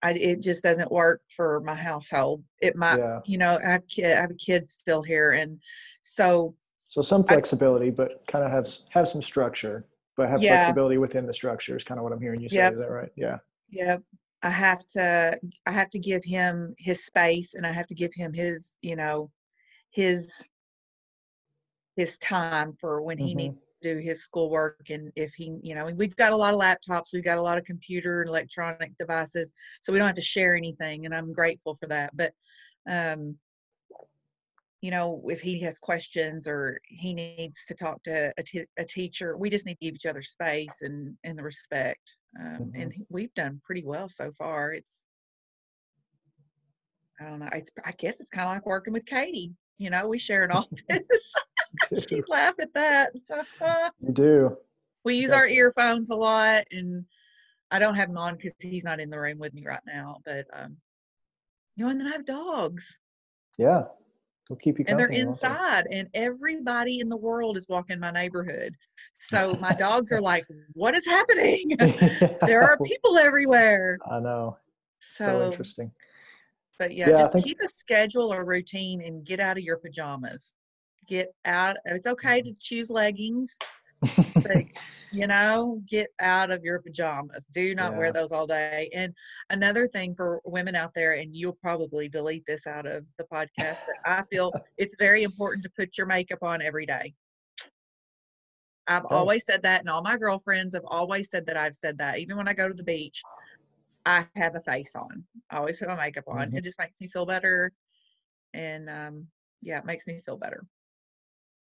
I, 0.01 0.13
it 0.13 0.41
just 0.41 0.63
doesn't 0.63 0.91
work 0.91 1.21
for 1.35 1.61
my 1.61 1.75
household 1.75 2.43
it 2.61 2.75
might 2.75 2.97
Yeah. 2.97 3.19
you 3.25 3.37
know 3.37 3.59
i 3.63 3.69
have 3.69 3.83
i 3.99 4.07
have 4.07 4.31
a 4.31 4.35
kid 4.35 4.69
still 4.69 5.03
here 5.03 5.31
and 5.31 5.59
so 6.01 6.55
So 6.93 7.01
some 7.01 7.23
flexibility, 7.23 7.87
I, 7.87 7.91
but 7.91 8.25
kind 8.27 8.45
of 8.45 8.51
have 8.51 8.67
have 8.89 9.07
some 9.07 9.23
structure, 9.23 9.87
but 10.15 10.29
have 10.29 10.43
yeah. 10.43 10.57
flexibility 10.57 10.97
within 10.99 11.25
the 11.25 11.33
structure 11.33 11.75
is 11.75 11.83
kind 11.83 11.97
of 11.97 12.03
what 12.03 12.13
I'm 12.13 12.21
hearing 12.21 12.39
you 12.39 12.49
say. 12.49 12.57
Yep. 12.57 12.73
Is 12.73 12.79
that 12.79 12.91
right? 12.91 13.09
Yeah. 13.15 13.37
Yep. 13.71 14.03
I 14.43 14.49
have 14.49 14.85
to 14.89 15.39
I 15.65 15.71
have 15.71 15.89
to 15.89 15.99
give 15.99 16.23
him 16.23 16.75
his 16.77 17.03
space 17.03 17.55
and 17.55 17.65
I 17.65 17.71
have 17.71 17.87
to 17.87 17.95
give 17.95 18.13
him 18.13 18.31
his, 18.31 18.73
you 18.83 18.95
know, 18.95 19.31
his 19.89 20.31
his 21.95 22.17
time 22.19 22.77
for 22.79 23.01
when 23.01 23.17
he 23.17 23.31
mm-hmm. 23.31 23.37
needs 23.37 23.62
do 23.83 23.97
his 23.97 24.23
schoolwork 24.23 24.89
and 24.89 25.11
if 25.15 25.33
he, 25.33 25.57
you 25.61 25.75
know, 25.75 25.85
we've 25.95 26.15
got 26.15 26.33
a 26.33 26.37
lot 26.37 26.53
of 26.53 26.59
laptops, 26.59 27.13
we've 27.13 27.23
got 27.23 27.37
a 27.37 27.41
lot 27.41 27.57
of 27.57 27.65
computer 27.65 28.21
and 28.21 28.29
electronic 28.29 28.97
devices, 28.97 29.51
so 29.81 29.91
we 29.91 29.99
don't 29.99 30.07
have 30.07 30.15
to 30.15 30.21
share 30.21 30.55
anything 30.55 31.05
and 31.05 31.13
I'm 31.13 31.33
grateful 31.33 31.75
for 31.75 31.87
that. 31.87 32.15
But 32.15 32.33
um 32.89 33.37
you 34.83 34.91
know, 34.91 35.23
if 35.29 35.39
he 35.39 35.61
has 35.61 35.79
questions 35.79 36.45
or 36.45 36.77
he 36.83 37.13
needs 37.13 37.57
to 37.69 37.73
talk 37.73 38.03
to 38.03 38.33
a, 38.37 38.43
t- 38.43 38.65
a 38.77 38.83
teacher, 38.83 39.37
we 39.37 39.49
just 39.49 39.65
need 39.65 39.75
to 39.75 39.85
give 39.85 39.95
each 39.95 40.05
other 40.05 40.21
space 40.21 40.81
and, 40.81 41.15
and 41.23 41.39
the 41.39 41.43
respect. 41.43 42.17
Um, 42.37 42.57
mm-hmm. 42.57 42.81
And 42.81 42.93
we've 43.07 43.33
done 43.33 43.61
pretty 43.63 43.85
well 43.85 44.09
so 44.09 44.33
far. 44.37 44.73
It's, 44.73 45.05
I 47.17 47.29
don't 47.29 47.39
know. 47.39 47.47
It's, 47.53 47.71
I 47.85 47.93
guess 47.93 48.19
it's 48.19 48.29
kind 48.29 48.45
of 48.45 48.55
like 48.55 48.65
working 48.65 48.91
with 48.91 49.05
Katie. 49.05 49.53
You 49.77 49.89
know, 49.89 50.05
we 50.05 50.19
share 50.19 50.43
an 50.43 50.51
office. 50.51 51.33
She'd 52.07 52.27
laugh 52.27 52.55
at 52.59 52.73
that. 52.73 53.13
you 54.01 54.11
do. 54.11 54.57
We 55.03 55.15
use 55.15 55.31
our 55.31 55.47
earphones 55.47 56.09
a 56.09 56.15
lot, 56.15 56.63
and 56.71 57.05
I 57.71 57.79
don't 57.79 57.95
have 57.95 58.07
them 58.07 58.17
on 58.17 58.35
because 58.35 58.53
he's 58.59 58.83
not 58.83 58.99
in 58.99 59.09
the 59.09 59.19
room 59.19 59.37
with 59.39 59.53
me 59.53 59.65
right 59.65 59.81
now. 59.85 60.19
But 60.25 60.45
um, 60.53 60.77
you 61.75 61.85
know, 61.85 61.91
and 61.91 61.99
then 61.99 62.07
I 62.07 62.11
have 62.11 62.25
dogs. 62.25 62.99
Yeah, 63.57 63.83
They'll 64.49 64.57
keep 64.57 64.77
you 64.77 64.85
and 64.87 64.99
they're 64.99 65.07
inside 65.07 65.87
and 65.89 66.09
everybody 66.13 66.99
in 66.99 67.07
the 67.07 67.15
world 67.15 67.55
is 67.55 67.67
walking 67.69 67.99
my 67.99 68.11
neighborhood 68.11 68.75
so 69.13 69.55
my 69.61 69.73
dogs 69.79 70.11
are 70.11 70.19
like 70.19 70.45
what 70.73 70.95
is 70.95 71.05
happening 71.05 71.71
there 72.41 72.61
are 72.61 72.77
people 72.83 73.17
everywhere 73.17 73.97
i 74.11 74.19
know 74.19 74.57
so, 74.99 75.25
so 75.25 75.49
interesting 75.49 75.89
but 76.77 76.93
yeah, 76.93 77.09
yeah 77.09 77.17
just 77.19 77.33
think... 77.33 77.45
keep 77.45 77.59
a 77.61 77.69
schedule 77.69 78.33
or 78.33 78.43
routine 78.43 79.01
and 79.01 79.25
get 79.25 79.39
out 79.39 79.57
of 79.57 79.63
your 79.63 79.77
pajamas 79.77 80.55
get 81.07 81.33
out 81.45 81.77
it's 81.85 82.07
okay 82.07 82.41
to 82.41 82.53
choose 82.59 82.89
leggings 82.89 83.55
but, 84.35 84.63
you 85.11 85.27
know, 85.27 85.81
get 85.87 86.11
out 86.19 86.51
of 86.51 86.63
your 86.63 86.79
pajamas. 86.79 87.45
Do 87.53 87.75
not 87.75 87.93
yeah. 87.93 87.97
wear 87.97 88.11
those 88.11 88.31
all 88.31 88.47
day. 88.47 88.89
And 88.93 89.13
another 89.49 89.87
thing 89.87 90.15
for 90.15 90.41
women 90.45 90.75
out 90.75 90.93
there, 90.93 91.13
and 91.13 91.35
you'll 91.35 91.57
probably 91.61 92.09
delete 92.09 92.45
this 92.45 92.67
out 92.67 92.85
of 92.85 93.05
the 93.17 93.23
podcast, 93.25 93.77
but 93.85 93.95
I 94.05 94.23
feel 94.31 94.51
it's 94.77 94.95
very 94.97 95.23
important 95.23 95.63
to 95.63 95.71
put 95.77 95.97
your 95.97 96.07
makeup 96.07 96.43
on 96.43 96.61
every 96.61 96.85
day. 96.85 97.13
I've 98.87 99.05
oh. 99.05 99.15
always 99.15 99.45
said 99.45 99.63
that, 99.63 99.79
and 99.79 99.89
all 99.89 100.01
my 100.01 100.17
girlfriends 100.17 100.75
have 100.75 100.85
always 100.85 101.29
said 101.29 101.45
that 101.45 101.57
I've 101.57 101.75
said 101.75 101.97
that. 101.99 102.19
Even 102.19 102.35
when 102.35 102.49
I 102.49 102.53
go 102.53 102.67
to 102.67 102.73
the 102.73 102.83
beach, 102.83 103.21
I 104.05 104.27
have 104.35 104.55
a 104.55 104.59
face 104.59 104.93
on. 104.95 105.23
I 105.49 105.57
always 105.57 105.79
put 105.79 105.87
my 105.87 105.95
makeup 105.95 106.25
on. 106.27 106.47
Mm-hmm. 106.47 106.57
It 106.57 106.63
just 106.65 106.79
makes 106.79 106.99
me 106.99 107.07
feel 107.07 107.25
better. 107.25 107.71
And 108.53 108.89
um, 108.89 109.27
yeah, 109.61 109.79
it 109.79 109.85
makes 109.85 110.05
me 110.05 110.19
feel 110.25 110.37
better. 110.37 110.65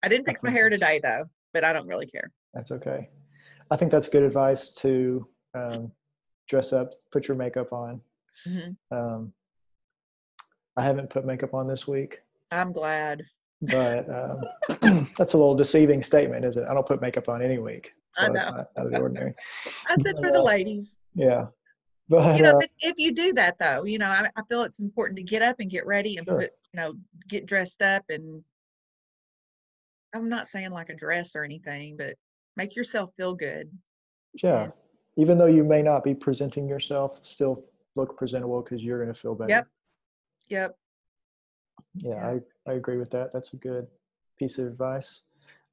I 0.02 0.08
didn't 0.08 0.26
fix 0.26 0.42
my 0.42 0.50
hair 0.50 0.68
today 0.68 1.00
though 1.02 1.24
but 1.52 1.64
I 1.64 1.72
don't 1.72 1.86
really 1.86 2.06
care. 2.06 2.30
That's 2.54 2.70
okay. 2.72 3.08
I 3.70 3.76
think 3.76 3.90
that's 3.90 4.08
good 4.08 4.22
advice 4.22 4.70
to 4.76 5.26
um, 5.54 5.92
dress 6.48 6.72
up, 6.72 6.92
put 7.10 7.28
your 7.28 7.36
makeup 7.36 7.72
on. 7.72 8.00
Mm-hmm. 8.46 8.96
Um, 8.96 9.32
I 10.76 10.82
haven't 10.82 11.10
put 11.10 11.24
makeup 11.24 11.54
on 11.54 11.66
this 11.66 11.86
week. 11.86 12.20
I'm 12.50 12.72
glad. 12.72 13.22
But 13.60 14.08
um, 14.10 15.08
that's 15.16 15.34
a 15.34 15.38
little 15.38 15.54
deceiving 15.54 16.02
statement, 16.02 16.44
isn't 16.44 16.62
it? 16.62 16.68
I 16.68 16.74
don't 16.74 16.86
put 16.86 17.00
makeup 17.00 17.28
on 17.28 17.42
any 17.42 17.58
week. 17.58 17.92
So 18.14 18.24
I 18.24 18.28
know. 18.28 18.50
Not, 18.50 18.70
out 18.76 18.86
of 18.86 18.90
the 18.90 19.00
ordinary. 19.00 19.34
I 19.88 19.96
said 19.96 20.16
for 20.16 20.30
the 20.30 20.42
ladies. 20.42 20.98
Yeah. 21.14 21.46
But, 22.08 22.36
you 22.36 22.42
know, 22.42 22.58
uh, 22.58 22.66
if 22.80 22.98
you 22.98 23.14
do 23.14 23.32
that 23.34 23.56
though, 23.58 23.84
you 23.84 23.98
know, 23.98 24.08
I, 24.08 24.28
I, 24.36 24.42
feel 24.48 24.62
it's 24.62 24.80
important 24.80 25.16
to 25.18 25.22
get 25.22 25.40
up 25.40 25.56
and 25.60 25.70
get 25.70 25.86
ready 25.86 26.18
and 26.18 26.26
sure. 26.26 26.40
put, 26.40 26.50
you 26.74 26.80
know, 26.80 26.94
get 27.28 27.46
dressed 27.46 27.80
up 27.80 28.02
and 28.10 28.42
I'm 30.14 30.28
not 30.28 30.48
saying 30.48 30.70
like 30.70 30.90
a 30.90 30.94
dress 30.94 31.34
or 31.34 31.44
anything, 31.44 31.96
but 31.96 32.14
make 32.56 32.76
yourself 32.76 33.10
feel 33.16 33.34
good. 33.34 33.70
Yeah. 34.42 34.64
And, 34.64 34.72
Even 35.16 35.38
though 35.38 35.46
you 35.46 35.64
may 35.64 35.82
not 35.82 36.04
be 36.04 36.14
presenting 36.14 36.68
yourself, 36.68 37.20
still 37.22 37.64
look 37.96 38.16
presentable 38.16 38.62
because 38.62 38.82
you're 38.82 39.02
going 39.02 39.12
to 39.12 39.18
feel 39.18 39.34
better. 39.34 39.50
Yep. 39.50 39.66
Yep. 40.48 40.76
Yeah, 41.96 42.10
yeah, 42.10 42.38
I, 42.66 42.70
I 42.70 42.74
agree 42.74 42.96
with 42.96 43.10
that. 43.10 43.32
That's 43.32 43.52
a 43.52 43.56
good 43.56 43.86
piece 44.38 44.58
of 44.58 44.66
advice. 44.66 45.22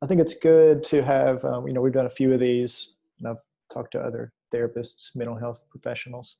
I 0.01 0.07
think 0.07 0.21
it's 0.21 0.33
good 0.33 0.83
to 0.85 1.03
have, 1.03 1.43
um, 1.45 1.67
you 1.67 1.73
know, 1.73 1.81
we've 1.81 1.93
done 1.93 2.05
a 2.05 2.09
few 2.09 2.33
of 2.33 2.39
these 2.39 2.95
and 3.19 3.27
I've 3.27 3.37
talked 3.71 3.91
to 3.93 3.99
other 3.99 4.31
therapists, 4.53 5.15
mental 5.15 5.35
health 5.35 5.65
professionals, 5.69 6.37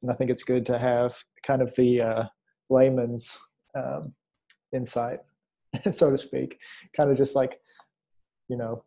and 0.00 0.10
I 0.10 0.14
think 0.14 0.30
it's 0.30 0.42
good 0.42 0.64
to 0.66 0.78
have 0.78 1.16
kind 1.42 1.62
of 1.62 1.74
the 1.76 2.02
uh, 2.02 2.24
layman's 2.70 3.38
um, 3.74 4.14
insight 4.72 5.20
so 5.90 6.10
to 6.10 6.18
speak, 6.18 6.58
kind 6.96 7.10
of 7.10 7.16
just 7.16 7.34
like, 7.34 7.60
you 8.48 8.56
know, 8.56 8.84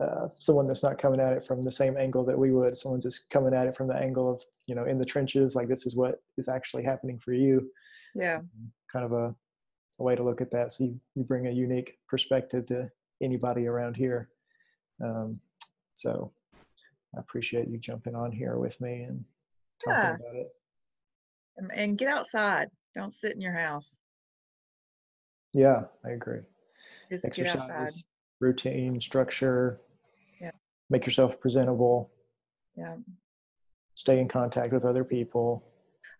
uh, 0.00 0.28
someone 0.38 0.64
that's 0.64 0.82
not 0.82 0.98
coming 0.98 1.20
at 1.20 1.34
it 1.34 1.46
from 1.46 1.60
the 1.60 1.70
same 1.70 1.96
angle 1.96 2.24
that 2.24 2.38
we 2.38 2.52
would. 2.52 2.76
Someone 2.76 3.00
just 3.00 3.28
coming 3.30 3.52
at 3.52 3.66
it 3.66 3.76
from 3.76 3.86
the 3.86 3.96
angle 3.96 4.30
of, 4.30 4.42
you 4.66 4.74
know, 4.74 4.84
in 4.84 4.96
the 4.96 5.04
trenches, 5.04 5.54
like 5.54 5.68
this 5.68 5.84
is 5.84 5.94
what 5.94 6.22
is 6.38 6.48
actually 6.48 6.82
happening 6.82 7.18
for 7.18 7.32
you. 7.32 7.70
Yeah. 8.14 8.40
Kind 8.90 9.04
of 9.04 9.12
a, 9.12 9.34
a 9.98 10.02
way 10.02 10.16
to 10.16 10.22
look 10.22 10.40
at 10.40 10.50
that. 10.52 10.72
So 10.72 10.84
you, 10.84 11.00
you 11.14 11.24
bring 11.24 11.48
a 11.48 11.50
unique 11.50 11.98
perspective 12.08 12.66
to 12.66 12.90
anybody 13.20 13.66
around 13.66 13.94
here. 13.94 14.30
Um, 15.04 15.38
so 15.94 16.32
I 17.14 17.20
appreciate 17.20 17.68
you 17.68 17.76
jumping 17.76 18.14
on 18.14 18.32
here 18.32 18.56
with 18.56 18.80
me 18.80 19.02
and 19.02 19.24
talking 19.84 20.02
yeah. 20.02 20.14
about 20.14 20.36
it. 20.36 20.48
And 21.74 21.98
get 21.98 22.08
outside. 22.08 22.68
Don't 22.94 23.12
sit 23.12 23.32
in 23.32 23.40
your 23.40 23.52
house. 23.52 23.99
Yeah, 25.52 25.82
I 26.04 26.10
agree. 26.10 26.40
Just 27.08 27.24
Exercise, 27.24 28.04
routine, 28.40 29.00
structure. 29.00 29.80
Yeah. 30.40 30.52
Make 30.88 31.06
yourself 31.06 31.40
presentable. 31.40 32.10
Yeah. 32.76 32.96
Stay 33.94 34.20
in 34.20 34.28
contact 34.28 34.72
with 34.72 34.84
other 34.84 35.04
people. 35.04 35.64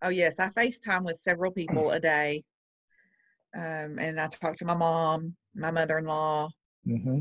Oh 0.02 0.08
yes, 0.08 0.38
I 0.38 0.48
FaceTime 0.50 1.04
with 1.04 1.20
several 1.20 1.52
people 1.52 1.90
a 1.90 2.00
day. 2.00 2.44
Um, 3.54 3.98
and 3.98 4.20
I 4.20 4.28
talk 4.28 4.56
to 4.58 4.64
my 4.64 4.74
mom, 4.74 5.34
my 5.54 5.70
mother-in-law. 5.70 6.50
Mm-hmm. 6.86 7.20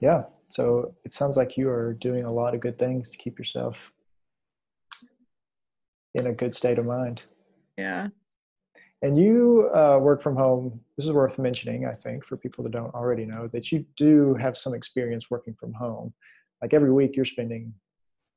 Yeah. 0.00 0.24
So 0.48 0.94
it 1.04 1.12
sounds 1.12 1.36
like 1.36 1.56
you 1.56 1.68
are 1.68 1.94
doing 1.94 2.24
a 2.24 2.32
lot 2.32 2.54
of 2.54 2.60
good 2.60 2.78
things 2.78 3.10
to 3.10 3.18
keep 3.18 3.38
yourself 3.38 3.92
in 6.14 6.26
a 6.26 6.32
good 6.32 6.54
state 6.54 6.78
of 6.78 6.86
mind. 6.86 7.22
Yeah. 7.76 8.08
And 9.02 9.18
you 9.18 9.68
uh, 9.74 9.98
work 10.00 10.22
from 10.22 10.36
home. 10.36 10.80
This 10.96 11.06
is 11.06 11.12
worth 11.12 11.38
mentioning, 11.38 11.86
I 11.86 11.92
think, 11.92 12.24
for 12.24 12.36
people 12.36 12.62
that 12.64 12.70
don't 12.70 12.94
already 12.94 13.26
know 13.26 13.48
that 13.48 13.72
you 13.72 13.84
do 13.96 14.34
have 14.34 14.56
some 14.56 14.74
experience 14.74 15.28
working 15.28 15.54
from 15.58 15.72
home. 15.72 16.14
Like 16.62 16.72
every 16.72 16.92
week, 16.92 17.16
you're 17.16 17.24
spending 17.24 17.74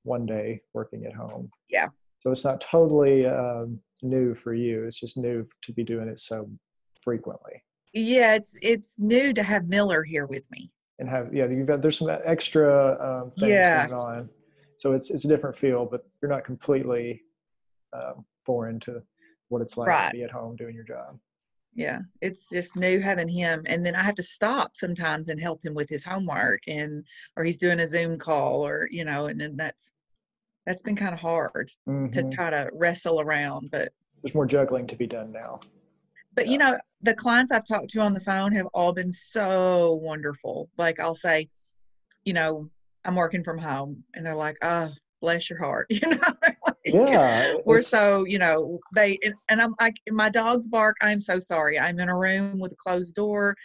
one 0.04 0.26
day 0.26 0.62
working 0.74 1.06
at 1.06 1.14
home. 1.14 1.52
Yeah. 1.70 1.90
So 2.22 2.32
it's 2.32 2.44
not 2.44 2.62
totally 2.62 3.28
um, 3.28 3.80
new 4.02 4.34
for 4.34 4.56
you. 4.56 4.86
It's 4.86 5.00
just 5.00 5.18
new 5.18 5.48
to 5.62 5.72
be 5.72 5.84
doing 5.84 6.08
it 6.08 6.20
so 6.20 6.50
frequently. 7.00 7.62
Yeah, 7.94 8.34
it's 8.34 8.58
it's 8.62 8.98
new 8.98 9.34
to 9.34 9.44
have 9.44 9.68
Miller 9.68 10.04
here 10.04 10.26
with 10.26 10.44
me. 10.50 10.72
And 10.98 11.08
have 11.08 11.34
yeah, 11.34 11.46
you've 11.46 11.68
got 11.68 11.84
there's 11.84 12.00
some 12.00 12.10
extra 12.26 12.98
um, 13.00 13.30
things 13.30 13.52
yeah. 13.52 13.88
going 13.88 14.02
on. 14.02 14.30
So 14.78 14.94
it's 14.94 15.12
it's 15.12 15.26
a 15.26 15.28
different 15.28 15.56
feel, 15.56 15.86
but 15.86 16.06
you're 16.22 16.32
not 16.32 16.44
completely 16.44 17.22
um, 17.94 18.26
foreign 18.46 18.80
to 18.82 19.04
what 19.50 19.62
it's 19.62 19.78
like 19.78 19.88
right. 19.88 20.12
to 20.12 20.18
be 20.18 20.24
at 20.24 20.32
home 20.32 20.56
doing 20.56 20.76
your 20.76 20.84
job. 20.84 21.18
Yeah, 21.74 22.00
it's 22.22 22.48
just 22.48 22.78
new 22.78 23.02
having 23.02 23.28
him, 23.28 23.64
and 23.66 23.86
then 23.86 23.96
I 23.96 24.02
have 24.02 24.16
to 24.16 24.24
stop 24.24 24.78
sometimes 24.78 25.28
and 25.28 25.40
help 25.40 25.64
him 25.64 25.74
with 25.74 25.90
his 25.90 26.06
homework, 26.06 26.62
and 26.68 27.04
or 27.36 27.44
he's 27.44 27.58
doing 27.58 27.82
a 27.82 27.88
Zoom 27.88 28.18
call, 28.18 28.66
or 28.66 28.88
you 28.92 29.04
know, 29.04 29.26
and 29.28 29.40
then 29.40 29.58
that's 29.58 29.92
that's 30.66 30.82
been 30.82 30.96
kind 30.96 31.14
of 31.14 31.20
hard 31.20 31.70
mm-hmm. 31.88 32.10
to 32.12 32.30
try 32.34 32.50
to 32.50 32.70
wrestle 32.74 33.20
around. 33.20 33.72
But 33.72 33.92
there's 34.24 34.34
more 34.34 34.46
juggling 34.46 34.88
to 34.88 34.96
be 34.96 35.06
done 35.06 35.34
now. 35.34 35.60
But 36.34 36.46
yeah. 36.46 36.52
you 36.52 36.58
know, 36.58 36.78
the 37.02 37.14
clients 37.14 37.52
I've 37.52 37.68
talked 37.68 37.90
to 37.92 38.00
on 38.00 38.14
the 38.14 38.22
phone 38.22 38.54
have 38.54 38.68
all 38.68 38.94
been 38.94 39.12
so 39.12 40.00
wonderful. 40.02 40.70
Like 40.78 41.02
I'll 41.02 41.14
say, 41.14 41.50
you 42.24 42.34
know, 42.34 42.70
I'm 43.04 43.16
working 43.16 43.44
from 43.44 43.58
home, 43.58 44.04
and 44.14 44.26
they're 44.26 44.34
like, 44.34 44.58
"Oh, 44.62 44.92
bless 45.22 45.50
your 45.50 45.60
heart," 45.60 45.88
you 45.90 46.08
know. 46.08 46.75
Yeah 46.86 47.54
we're 47.66 47.82
so 47.82 48.26
you 48.26 48.38
know 48.38 48.80
they 48.94 49.18
and, 49.24 49.34
and 49.50 49.62
i'm 49.62 49.74
like 49.80 49.96
my 50.10 50.30
dogs 50.30 50.68
bark 50.68 50.96
i'm 51.02 51.22
so 51.22 51.40
sorry 51.40 51.80
i'm 51.80 52.00
in 52.00 52.10
a 52.10 52.18
room 52.18 52.60
with 52.60 52.72
a 52.72 52.76
closed 52.76 53.16
door 53.16 53.56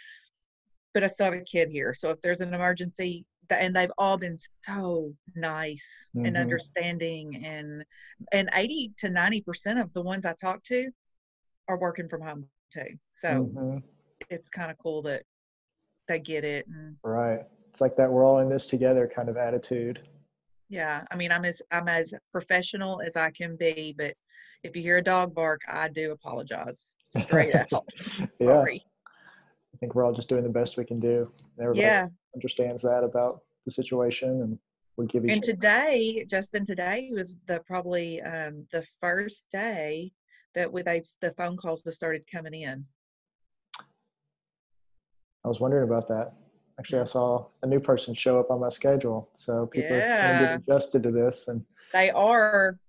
but 0.93 1.03
i 1.03 1.07
still 1.07 1.25
have 1.25 1.33
a 1.33 1.41
kid 1.41 1.69
here 1.69 1.93
so 1.93 2.09
if 2.09 2.21
there's 2.21 2.41
an 2.41 2.53
emergency 2.53 3.25
and 3.49 3.75
they've 3.75 3.91
all 3.97 4.17
been 4.17 4.37
so 4.63 5.13
nice 5.35 6.09
mm-hmm. 6.15 6.25
and 6.25 6.37
understanding 6.37 7.43
and 7.45 7.83
and 8.31 8.49
80 8.53 8.93
to 8.97 9.09
90 9.09 9.41
percent 9.41 9.79
of 9.79 9.91
the 9.93 10.01
ones 10.01 10.25
i 10.25 10.33
talk 10.39 10.63
to 10.63 10.89
are 11.67 11.77
working 11.77 12.07
from 12.07 12.21
home 12.21 12.45
too 12.73 12.97
so 13.09 13.45
mm-hmm. 13.45 13.77
it's 14.29 14.49
kind 14.49 14.71
of 14.71 14.77
cool 14.77 15.01
that 15.01 15.23
they 16.11 16.19
get 16.19 16.43
it. 16.43 16.67
And 16.67 16.95
Right. 17.03 17.41
It's 17.69 17.81
like 17.81 17.95
that 17.95 18.11
we're 18.11 18.25
all 18.25 18.39
in 18.39 18.49
this 18.49 18.67
together 18.67 19.09
kind 19.13 19.29
of 19.29 19.37
attitude. 19.37 20.01
Yeah, 20.71 21.03
I 21.11 21.17
mean, 21.17 21.33
I'm 21.33 21.43
as 21.43 21.61
I'm 21.69 21.89
as 21.89 22.13
professional 22.31 23.01
as 23.01 23.17
I 23.17 23.29
can 23.29 23.57
be, 23.57 23.93
but 23.97 24.15
if 24.63 24.73
you 24.73 24.81
hear 24.81 24.97
a 24.97 25.03
dog 25.03 25.35
bark, 25.35 25.59
I 25.67 25.89
do 25.89 26.11
apologize 26.11 26.95
straight 27.09 27.53
out. 27.73 27.85
Yeah. 28.39 28.47
Sorry. 28.47 28.83
I 29.05 29.77
think 29.79 29.93
we're 29.93 30.05
all 30.05 30.13
just 30.13 30.29
doing 30.29 30.43
the 30.43 30.49
best 30.49 30.77
we 30.77 30.85
can 30.85 30.99
do. 30.99 31.29
Everybody 31.59 31.83
Yeah. 31.83 32.07
understands 32.33 32.81
that 32.83 33.03
about 33.03 33.41
the 33.65 33.71
situation 33.71 34.29
and 34.41 34.59
we 34.95 35.07
give 35.07 35.25
each 35.25 35.33
And 35.33 35.43
today, 35.43 36.25
Justin, 36.29 36.65
today 36.65 37.11
was 37.13 37.37
the 37.47 37.59
probably 37.67 38.21
um, 38.21 38.65
the 38.71 38.83
first 38.99 39.47
day 39.51 40.13
that 40.55 40.71
with 40.71 40.85
they 40.85 41.03
the 41.19 41.31
phone 41.33 41.57
calls 41.57 41.83
that 41.83 41.91
started 41.91 42.23
coming 42.31 42.53
in. 42.53 42.85
I 45.43 45.47
was 45.49 45.59
wondering 45.59 45.83
about 45.83 46.07
that. 46.07 46.33
Actually, 46.81 47.01
I 47.01 47.03
saw 47.03 47.45
a 47.61 47.67
new 47.67 47.79
person 47.79 48.15
show 48.15 48.39
up 48.39 48.49
on 48.49 48.59
my 48.59 48.69
schedule. 48.69 49.29
So 49.35 49.67
people 49.67 49.95
are 49.97 50.01
kind 50.01 50.31
of 50.31 50.39
getting 50.39 50.63
adjusted 50.67 51.03
to 51.03 51.11
this. 51.11 51.47
And 51.47 51.63
They 51.93 52.09
are, 52.09 52.79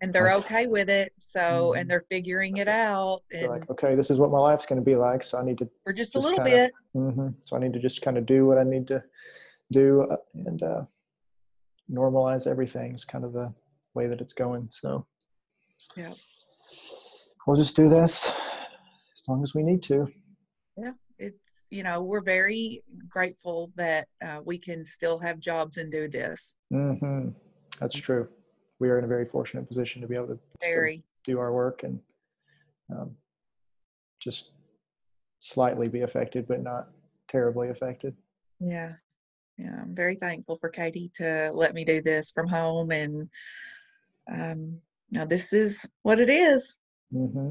and 0.00 0.10
they're 0.10 0.32
Okay. 0.32 0.46
okay 0.62 0.66
with 0.68 0.88
it. 0.88 1.12
So, 1.18 1.40
Mhm. 1.74 1.80
and 1.80 1.90
they're 1.90 2.06
figuring 2.10 2.56
it 2.56 2.66
out, 2.68 3.20
they're 3.30 3.42
and 3.42 3.50
like, 3.60 3.68
okay, 3.68 3.94
this 3.94 4.10
is 4.10 4.18
what 4.18 4.30
my 4.30 4.38
life's 4.38 4.64
going 4.64 4.80
to 4.80 4.84
be 4.84 4.96
like. 4.96 5.22
So 5.22 5.36
I 5.36 5.44
need 5.44 5.58
to, 5.58 5.68
for 5.84 5.92
just 5.92 6.14
a 6.14 6.18
little 6.18 6.38
kinda- 6.38 6.50
bit. 6.68 6.72
hmm 6.94 7.28
so 7.44 7.56
I 7.56 7.58
need 7.58 7.74
to 7.74 7.78
just 7.78 8.00
kind 8.00 8.16
of 8.16 8.24
do 8.24 8.46
what 8.46 8.56
I 8.56 8.62
need 8.62 8.88
to 8.88 9.04
do 9.70 10.02
uh, 10.10 10.16
and 10.46 10.62
uh, 10.62 10.86
normalize 11.90 12.46
everything 12.46 12.94
is 12.94 13.04
kind 13.04 13.22
of 13.26 13.34
the 13.34 13.52
way 13.92 14.06
that 14.06 14.22
it's 14.22 14.32
going. 14.32 14.70
So 14.70 15.06
Yeah. 15.94 16.14
we'll 17.46 17.56
just 17.56 17.76
do 17.76 17.90
this 17.90 18.30
as 19.12 19.28
long 19.28 19.42
as 19.42 19.54
we 19.54 19.62
need 19.62 19.82
to. 19.82 20.10
It's 20.78 20.96
you 21.70 21.82
know 21.82 22.02
we're 22.02 22.20
very 22.20 22.82
grateful 23.08 23.72
that 23.76 24.08
uh, 24.24 24.40
we 24.44 24.58
can 24.58 24.84
still 24.84 25.18
have 25.18 25.40
jobs 25.40 25.78
and 25.78 25.90
do 25.90 26.08
this. 26.08 26.56
hmm 26.70 27.28
That's 27.80 27.94
true. 27.94 28.28
We 28.78 28.90
are 28.90 28.98
in 28.98 29.04
a 29.04 29.08
very 29.08 29.26
fortunate 29.26 29.66
position 29.66 30.02
to 30.02 30.08
be 30.08 30.14
able 30.14 30.28
to 30.28 30.38
Very. 30.60 31.02
do 31.24 31.38
our 31.38 31.52
work 31.52 31.82
and 31.82 31.98
um, 32.94 33.16
just 34.20 34.50
slightly 35.40 35.88
be 35.88 36.02
affected, 36.02 36.46
but 36.46 36.62
not 36.62 36.88
terribly 37.28 37.70
affected. 37.70 38.14
Yeah. 38.60 38.92
Yeah. 39.56 39.76
I'm 39.80 39.94
very 39.94 40.16
thankful 40.16 40.58
for 40.60 40.68
Katie 40.68 41.10
to 41.16 41.50
let 41.54 41.74
me 41.74 41.84
do 41.84 42.02
this 42.02 42.30
from 42.30 42.48
home. 42.48 42.90
And 42.90 43.28
um, 44.30 44.78
now 45.10 45.24
this 45.24 45.52
is 45.52 45.84
what 46.02 46.20
it 46.20 46.28
is. 46.28 46.76
hmm 47.10 47.50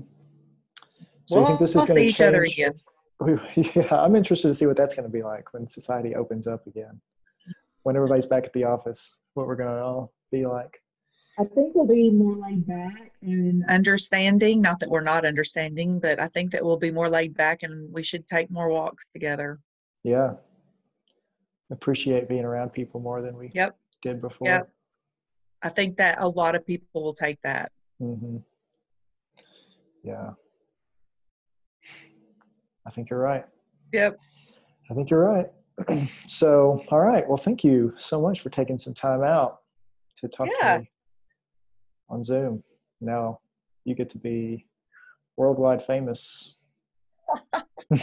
So 1.26 1.40
you 1.40 1.46
think 1.48 1.60
this 1.60 1.72
is 1.72 1.76
we'll 1.76 1.86
going 1.88 2.00
see 2.00 2.06
to 2.06 2.10
each 2.10 2.22
other 2.22 2.46
change? 2.46 2.82
Yeah, 3.56 3.88
I'm 3.92 4.16
interested 4.16 4.48
to 4.50 4.54
see 4.54 4.66
what 4.66 4.78
that's 4.78 4.96
going 4.96 5.06
to 5.08 5.12
be 5.12 5.24
like 5.24 5.54
when 5.54 5.68
society 5.68 6.16
opens 6.16 6.48
up 6.48 6.68
again. 6.68 7.00
When 7.84 7.96
everybody's 7.96 8.26
back 8.26 8.46
at 8.46 8.54
the 8.54 8.64
office, 8.64 9.16
what 9.36 9.48
we're 9.48 9.56
going 9.56 9.70
to 9.70 9.82
all 9.82 10.14
be 10.32 10.46
like. 10.46 10.82
I 11.38 11.44
think 11.44 11.76
we'll 11.76 11.86
be 11.86 12.10
more 12.10 12.36
laid 12.36 12.66
back 12.66 13.12
and 13.22 13.64
understanding. 13.70 14.62
Not 14.62 14.80
that 14.80 14.90
we're 14.90 15.02
not 15.02 15.26
understanding, 15.26 16.00
but 16.00 16.20
I 16.20 16.28
think 16.30 16.52
that 16.52 16.64
we'll 16.64 16.78
be 16.78 16.92
more 16.92 17.10
laid 17.10 17.36
back 17.36 17.64
and 17.64 17.92
we 17.94 18.04
should 18.04 18.26
take 18.28 18.50
more 18.50 18.70
walks 18.70 19.06
together. 19.14 19.60
Yeah. 20.04 20.34
Appreciate 21.72 22.30
being 22.30 22.46
around 22.46 22.72
people 22.72 23.00
more 23.02 23.22
than 23.22 23.38
we 23.38 23.52
Yep. 23.54 23.78
did 24.02 24.22
before. 24.22 24.48
Yep. 24.48 24.70
I 25.62 25.70
think 25.70 25.98
that 25.98 26.20
a 26.20 26.28
lot 26.28 26.56
of 26.56 26.66
people 26.66 27.04
will 27.04 27.14
take 27.14 27.42
that. 27.42 27.72
Mm-hmm. 28.02 28.38
Yeah. 30.04 30.32
I 32.86 32.92
think 32.92 33.10
you're 33.10 33.20
right. 33.20 33.46
Yep. 33.94 34.20
I 34.90 34.94
think 34.94 35.10
you're 35.10 35.20
right. 35.24 35.48
so, 36.28 36.82
all 36.90 37.00
right. 37.02 37.28
Well, 37.28 37.38
thank 37.38 37.64
you 37.64 37.94
so 37.98 38.22
much 38.22 38.42
for 38.42 38.50
taking 38.50 38.78
some 38.78 38.94
time 38.94 39.24
out 39.24 39.62
to 40.18 40.28
talk 40.28 40.48
Yeah. 40.62 40.76
to 40.76 40.80
me 40.82 40.92
on 42.10 42.24
Zoom. 42.24 42.64
Now 43.02 43.40
you 43.84 43.96
get 43.96 44.10
to 44.10 44.18
be 44.18 44.68
worldwide 45.38 45.82
famous. 45.84 46.58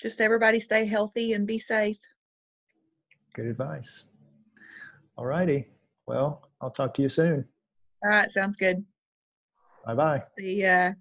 Just 0.00 0.20
everybody 0.20 0.60
stay 0.60 0.86
healthy 0.86 1.32
and 1.32 1.46
be 1.46 1.58
safe. 1.58 1.98
Good 3.34 3.46
advice. 3.46 4.10
All 5.16 5.26
righty. 5.26 5.66
Well, 6.06 6.48
I'll 6.60 6.70
talk 6.70 6.94
to 6.94 7.02
you 7.02 7.08
soon. 7.08 7.44
All 8.04 8.10
right. 8.10 8.30
Sounds 8.30 8.56
good. 8.56 8.84
Bye 9.84 9.94
bye. 9.94 10.22
See 10.38 10.62
ya. 10.62 10.92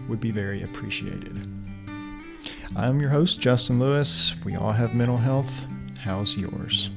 would 0.08 0.20
be 0.20 0.32
very 0.32 0.62
appreciated. 0.62 1.48
I'm 2.76 3.00
your 3.00 3.10
host, 3.10 3.40
Justin 3.40 3.78
Lewis. 3.78 4.34
We 4.44 4.56
all 4.56 4.72
have 4.72 4.94
mental 4.94 5.16
health. 5.16 5.64
How's 6.02 6.34
yours? 6.34 6.88